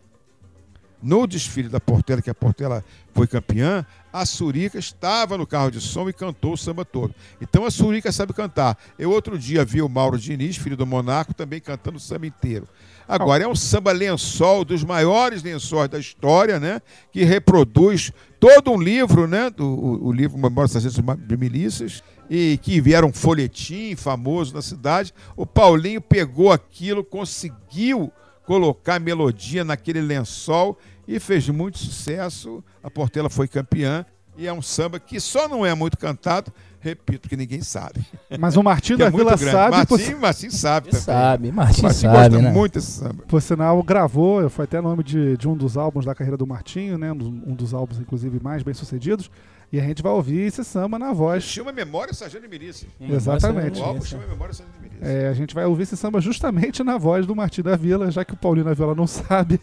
No 1.00 1.26
desfile 1.26 1.68
da 1.68 1.78
Portela, 1.78 2.20
que 2.20 2.30
a 2.30 2.34
Portela 2.34 2.84
foi 3.14 3.26
campeã, 3.26 3.86
a 4.12 4.26
Surica 4.26 4.78
estava 4.78 5.38
no 5.38 5.46
carro 5.46 5.70
de 5.70 5.80
som 5.80 6.08
e 6.08 6.12
cantou 6.12 6.54
o 6.54 6.56
samba 6.56 6.84
todo. 6.84 7.14
Então 7.40 7.64
a 7.64 7.70
Surica 7.70 8.10
sabe 8.10 8.32
cantar. 8.32 8.76
Eu 8.98 9.10
outro 9.12 9.38
dia 9.38 9.64
vi 9.64 9.80
o 9.80 9.88
Mauro 9.88 10.18
Diniz, 10.18 10.56
filho 10.56 10.76
do 10.76 10.84
Monarco, 10.84 11.32
também 11.32 11.60
cantando 11.60 11.98
o 11.98 12.00
samba 12.00 12.26
inteiro. 12.26 12.66
Agora, 13.08 13.42
é 13.42 13.48
um 13.48 13.54
samba 13.54 13.90
lençol, 13.90 14.66
dos 14.66 14.84
maiores 14.84 15.42
lençóis 15.42 15.88
da 15.88 15.98
história, 15.98 16.60
né? 16.60 16.82
Que 17.10 17.24
reproduz 17.24 18.12
todo 18.38 18.70
um 18.70 18.78
livro, 18.78 19.26
né? 19.26 19.48
Do, 19.48 19.66
o, 19.66 20.08
o 20.08 20.12
livro 20.12 20.36
Memórias 20.36 20.82
de 20.82 21.36
Milícias, 21.38 22.02
e 22.28 22.58
que 22.60 22.78
vieram 22.82 23.08
um 23.08 23.12
folhetim 23.12 23.96
famoso 23.96 24.52
na 24.52 24.60
cidade. 24.60 25.14
O 25.34 25.46
Paulinho 25.46 26.02
pegou 26.02 26.52
aquilo, 26.52 27.02
conseguiu 27.02 28.12
colocar 28.44 29.00
melodia 29.00 29.64
naquele 29.64 30.02
lençol 30.02 30.78
e 31.06 31.18
fez 31.18 31.48
muito 31.48 31.78
sucesso. 31.78 32.62
A 32.82 32.90
Portela 32.90 33.30
foi 33.30 33.48
campeã 33.48 34.04
e 34.38 34.46
é 34.46 34.52
um 34.52 34.62
samba 34.62 35.00
que 35.00 35.18
só 35.18 35.48
não 35.48 35.66
é 35.66 35.74
muito 35.74 35.98
cantado, 35.98 36.52
repito, 36.78 37.28
que 37.28 37.36
ninguém 37.36 37.60
sabe. 37.60 38.06
Mas 38.38 38.56
o 38.56 38.62
Martim 38.62 38.96
da 38.96 39.06
é 39.06 39.10
Vila 39.10 39.36
sabe. 39.36 39.76
Martim, 39.76 40.12
por... 40.12 40.20
Martim 40.20 40.50
sabe 40.50 40.90
também. 40.90 41.02
Sabe, 41.02 41.52
Martim, 41.52 41.82
Martim 41.82 42.00
sabe, 42.00 42.16
gosta 42.16 42.42
né? 42.42 42.52
muito 42.52 42.74
desse 42.74 42.92
samba. 42.92 43.24
Por 43.26 43.42
sinal, 43.42 43.82
gravou, 43.82 44.48
foi 44.48 44.64
até 44.64 44.80
nome 44.80 45.02
de, 45.02 45.36
de 45.36 45.48
um 45.48 45.56
dos 45.56 45.76
álbuns 45.76 46.04
da 46.06 46.14
carreira 46.14 46.36
do 46.36 46.46
Martinho, 46.46 46.96
né? 46.96 47.10
Um 47.10 47.52
dos 47.52 47.74
álbuns, 47.74 47.98
inclusive, 47.98 48.38
mais 48.40 48.62
bem 48.62 48.72
sucedidos. 48.72 49.28
E 49.70 49.78
a 49.78 49.82
gente 49.82 50.02
vai 50.02 50.12
ouvir 50.12 50.46
esse 50.46 50.64
samba 50.64 50.98
na 50.98 51.12
voz. 51.12 51.44
Chama 51.44 51.72
Memória 51.72 52.14
Sargento 52.14 52.42
de 52.42 52.48
Milícia. 52.48 52.88
Exatamente. 52.98 53.78
O 53.80 53.84
álbum 53.84 54.02
chama 54.02 54.26
Memória 54.26 54.54
Sargento 54.54 54.78
de 54.78 54.88
Milícia. 54.88 55.06
É, 55.06 55.28
a 55.28 55.34
gente 55.34 55.54
vai 55.54 55.66
ouvir 55.66 55.82
esse 55.82 55.96
samba 55.96 56.22
justamente 56.22 56.82
na 56.82 56.96
voz 56.96 57.26
do 57.26 57.36
Martim 57.36 57.60
da 57.60 57.76
Vila, 57.76 58.10
já 58.10 58.24
que 58.24 58.32
o 58.32 58.36
Paulinho 58.36 58.64
da 58.64 58.72
Vila 58.72 58.94
não 58.94 59.06
sabe. 59.06 59.60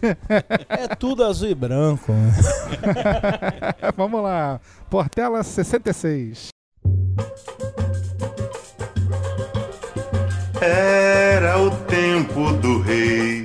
É 0.70 0.88
tudo 0.96 1.24
azul 1.24 1.50
e 1.50 1.56
branco. 1.56 2.12
Né? 2.12 2.34
Vamos 3.98 4.22
lá. 4.22 4.62
Portela 4.92 5.42
66. 5.42 6.50
Era 10.62 11.60
o 11.60 11.72
tempo 11.86 12.54
do 12.54 12.80
rei, 12.80 13.44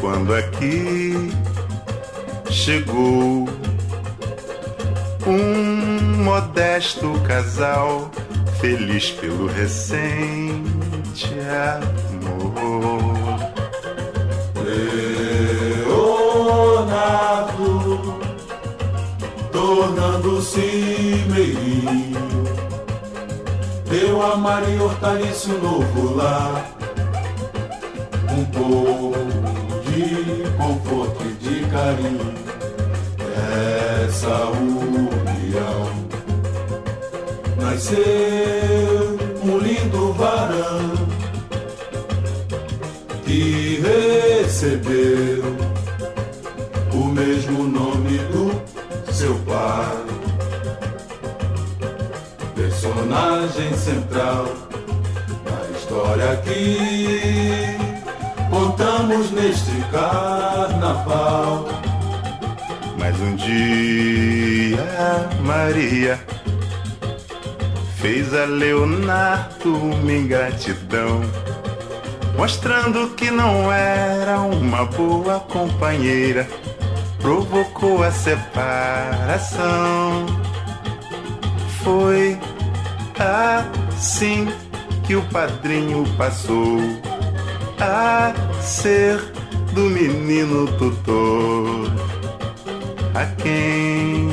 quando 0.00 0.34
aqui 0.34 1.30
chegou 2.50 3.48
um 5.26 6.24
modesto 6.24 7.12
casal, 7.26 8.10
feliz 8.60 9.10
pelo 9.10 9.46
recente 9.46 11.30
amor. 11.74 13.10
Leonardo, 16.66 18.20
tornando-se 19.52 21.24
meirinho, 21.28 22.44
deu 23.88 24.22
a 24.22 24.36
Maria 24.36 24.82
Hortalício 24.82 25.58
novo 25.58 26.14
lar, 26.14 26.70
um 28.30 28.44
pouco 28.46 29.18
de 29.82 30.50
conforto 30.56 31.24
e 31.24 31.32
de 31.34 31.66
carinho 31.66 32.49
essa 34.10 34.44
união. 34.50 35.88
Nasceu 37.56 39.16
um 39.44 39.58
lindo 39.58 40.12
varão 40.14 40.90
que 43.24 43.80
recebeu 43.80 45.44
o 46.92 47.04
mesmo 47.04 47.62
nome 47.62 48.18
do 48.32 49.12
seu 49.12 49.34
pai. 49.46 50.04
Personagem 52.56 53.72
central 53.74 54.44
da 55.44 55.78
história 55.78 56.36
que 56.38 57.76
contamos 58.50 59.30
neste 59.30 59.70
carnaval 59.92 61.69
um 63.20 63.36
dia 63.36 64.78
Maria 65.42 66.18
fez 67.96 68.32
a 68.32 68.46
Leonardo 68.46 69.76
uma 69.76 70.12
ingratidão, 70.12 71.20
mostrando 72.36 73.10
que 73.10 73.30
não 73.30 73.70
era 73.70 74.40
uma 74.40 74.86
boa 74.86 75.40
companheira, 75.40 76.48
provocou 77.20 78.02
a 78.02 78.10
separação. 78.10 78.40
Foi 81.84 82.38
assim 83.18 84.48
que 85.04 85.14
o 85.14 85.22
padrinho 85.24 86.06
passou 86.16 86.78
a 87.78 88.32
ser 88.62 89.18
do 89.74 89.82
menino 89.82 90.66
tutor 90.78 92.09
a 93.14 93.26
quem 93.26 94.28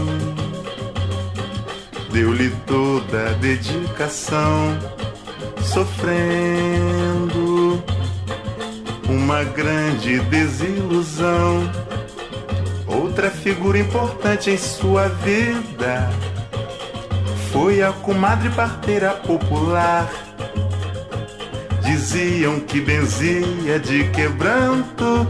deu-lhe 2.11 2.49
toda 2.65 3.29
a 3.29 3.33
dedicação, 3.33 4.77
sofrendo 5.61 6.87
uma 9.09 9.43
grande 9.43 10.19
desilusão. 10.21 11.69
Outra 12.87 13.29
figura 13.29 13.77
importante 13.77 14.49
em 14.49 14.57
sua 14.57 15.07
vida 15.09 16.09
foi 17.51 17.81
a 17.81 17.91
comadre 17.91 18.49
parteira 18.49 19.11
popular. 19.11 20.09
Diziam 21.81 22.59
que 22.59 22.81
benzia 22.81 23.79
de 23.79 24.09
quebranto 24.11 25.27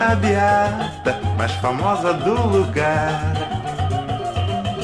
a 0.00 0.14
beata 0.14 1.20
mais 1.36 1.52
famosa 1.52 2.14
do 2.14 2.34
lugar. 2.48 3.34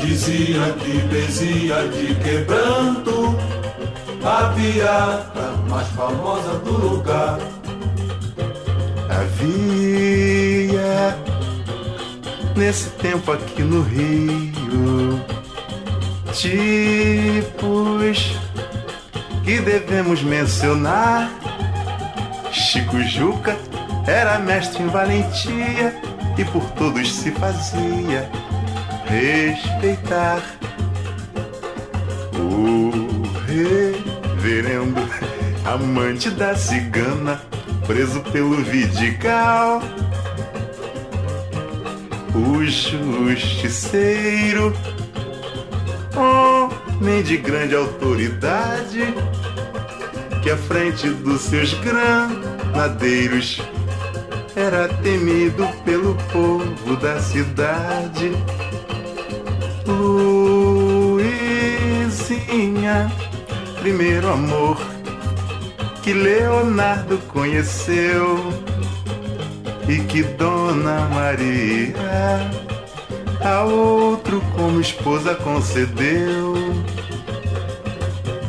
Dizia 0.01 0.72
que 0.81 0.98
bezia 1.09 1.88
de 1.88 2.14
quebranto, 2.16 3.37
a 4.25 4.42
beata 4.55 5.53
mais 5.68 5.88
famosa 5.88 6.59
do 6.59 6.72
lugar. 6.72 7.38
Havia 9.09 11.16
nesse 12.57 12.90
tempo 12.90 13.33
aqui 13.33 13.62
no 13.62 13.83
Rio 13.83 15.22
tipos 16.33 18.37
que 19.44 19.61
devemos 19.61 20.22
mencionar. 20.22 21.31
Chico 22.51 23.01
Juca 23.03 23.57
era 24.07 24.38
mestre 24.38 24.83
em 24.83 24.88
valentia 24.88 25.95
e 26.37 26.45
por 26.45 26.65
todos 26.73 27.11
se 27.12 27.31
fazia 27.33 28.31
respeitar. 29.07 30.43
O 32.35 32.91
reverendo 33.47 35.01
amante 35.65 36.29
da 36.31 36.57
cigana, 36.57 37.41
preso 37.87 38.21
pelo 38.21 38.57
vidigal. 38.57 39.81
O 42.35 42.65
justiceiro, 42.65 44.75
homem 46.17 47.23
de 47.23 47.37
grande 47.37 47.77
autoridade, 47.77 49.15
que 50.43 50.51
à 50.51 50.57
frente 50.57 51.11
dos 51.11 51.43
seus 51.43 51.75
granadeiros 51.75 53.61
era 54.55 54.88
temido 54.88 55.67
pelo 55.85 56.15
povo 56.33 56.97
da 56.97 57.21
cidade. 57.21 58.33
Luizinha, 62.07 63.11
primeiro 63.81 64.31
amor 64.31 64.77
que 66.03 66.12
Leonardo 66.12 67.19
conheceu 67.29 68.38
e 69.88 69.99
que 70.01 70.23
Dona 70.23 71.09
Maria 71.09 72.51
a 73.45 73.65
outro 73.65 74.41
como 74.57 74.81
esposa 74.81 75.35
concedeu. 75.37 76.55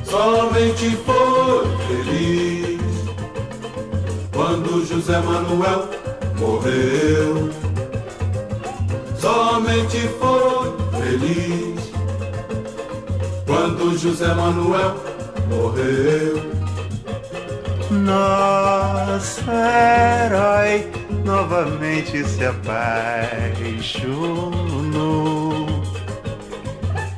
Somente 0.04 0.96
foi 0.98 1.68
feliz 1.88 2.82
quando 4.32 4.86
José 4.86 5.20
Manuel 5.20 5.90
morreu. 6.44 7.50
Somente 9.18 10.00
foi 10.20 10.74
feliz 11.00 11.92
quando 13.46 13.98
José 13.98 14.34
Manuel 14.34 14.96
morreu. 15.50 16.52
Nosso 17.90 19.44
herói 19.52 20.92
novamente 21.24 22.24
se 22.26 22.46
apaixonou. 22.46 23.94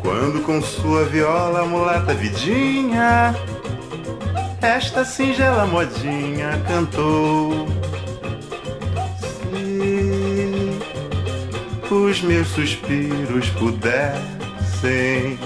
Quando 0.02 0.44
com 0.46 0.62
sua 0.62 1.06
viola 1.06 1.66
mulata 1.66 2.14
vidinha, 2.14 3.34
esta 4.62 5.04
singela 5.04 5.66
modinha 5.66 6.62
cantou. 6.68 7.75
Os 12.04 12.22
meus 12.22 12.50
suspiros 12.50 13.50
pudessem 13.52 15.40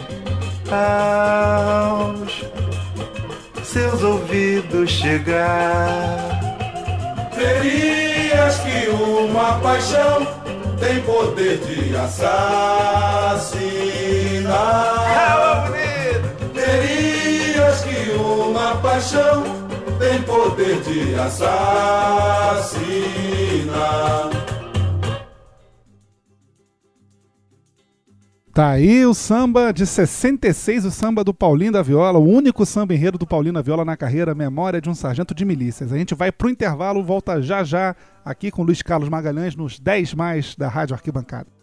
aos 0.71 2.43
seus 3.63 4.01
ouvidos 4.03 4.89
chegar. 4.89 6.39
Verias 7.35 8.59
que 8.59 8.89
uma 8.89 9.59
paixão 9.59 10.27
tem 10.79 10.99
poder 11.01 11.59
de 11.59 11.95
assassinar. 11.95 12.49
Verias 16.53 17.81
que 17.81 18.12
uma 18.15 18.75
paixão 18.77 19.43
tem 19.99 20.21
poder 20.23 20.81
de 20.81 21.13
assassinar. 21.15 21.59
Tá 28.60 28.72
aí 28.72 29.06
o 29.06 29.13
samba 29.13 29.72
de 29.72 29.88
66, 29.88 30.84
o 30.84 30.91
samba 30.91 31.24
do 31.24 31.34
Paulinho 31.34 31.72
da 31.72 31.82
Viola, 31.82 32.19
o 32.19 32.28
único 32.28 32.65
samba 32.65 32.93
enredo 32.93 33.17
do 33.17 33.26
Paulinho 33.26 33.54
da 33.54 33.62
Viola 33.62 33.86
na 33.86 33.95
carreira 33.95 34.36
Memória 34.36 34.82
de 34.82 34.89
um 34.89 34.93
Sargento 34.93 35.34
de 35.34 35.45
Milícias. 35.45 35.93
A 35.93 35.98
gente 35.98 36.13
vai 36.13 36.30
pro 36.30 36.50
intervalo, 36.50 37.02
volta 37.02 37.41
já 37.41 37.63
já 37.63 37.95
aqui 38.26 38.52
com 38.52 38.63
Luiz 38.63 38.82
Carlos 38.82 39.08
Magalhães 39.08 39.56
nos 39.56 39.80
10 39.80 40.13
mais 40.13 40.58
da 40.58 40.67
Rádio 40.67 40.93
Arquibancada. 40.93 41.59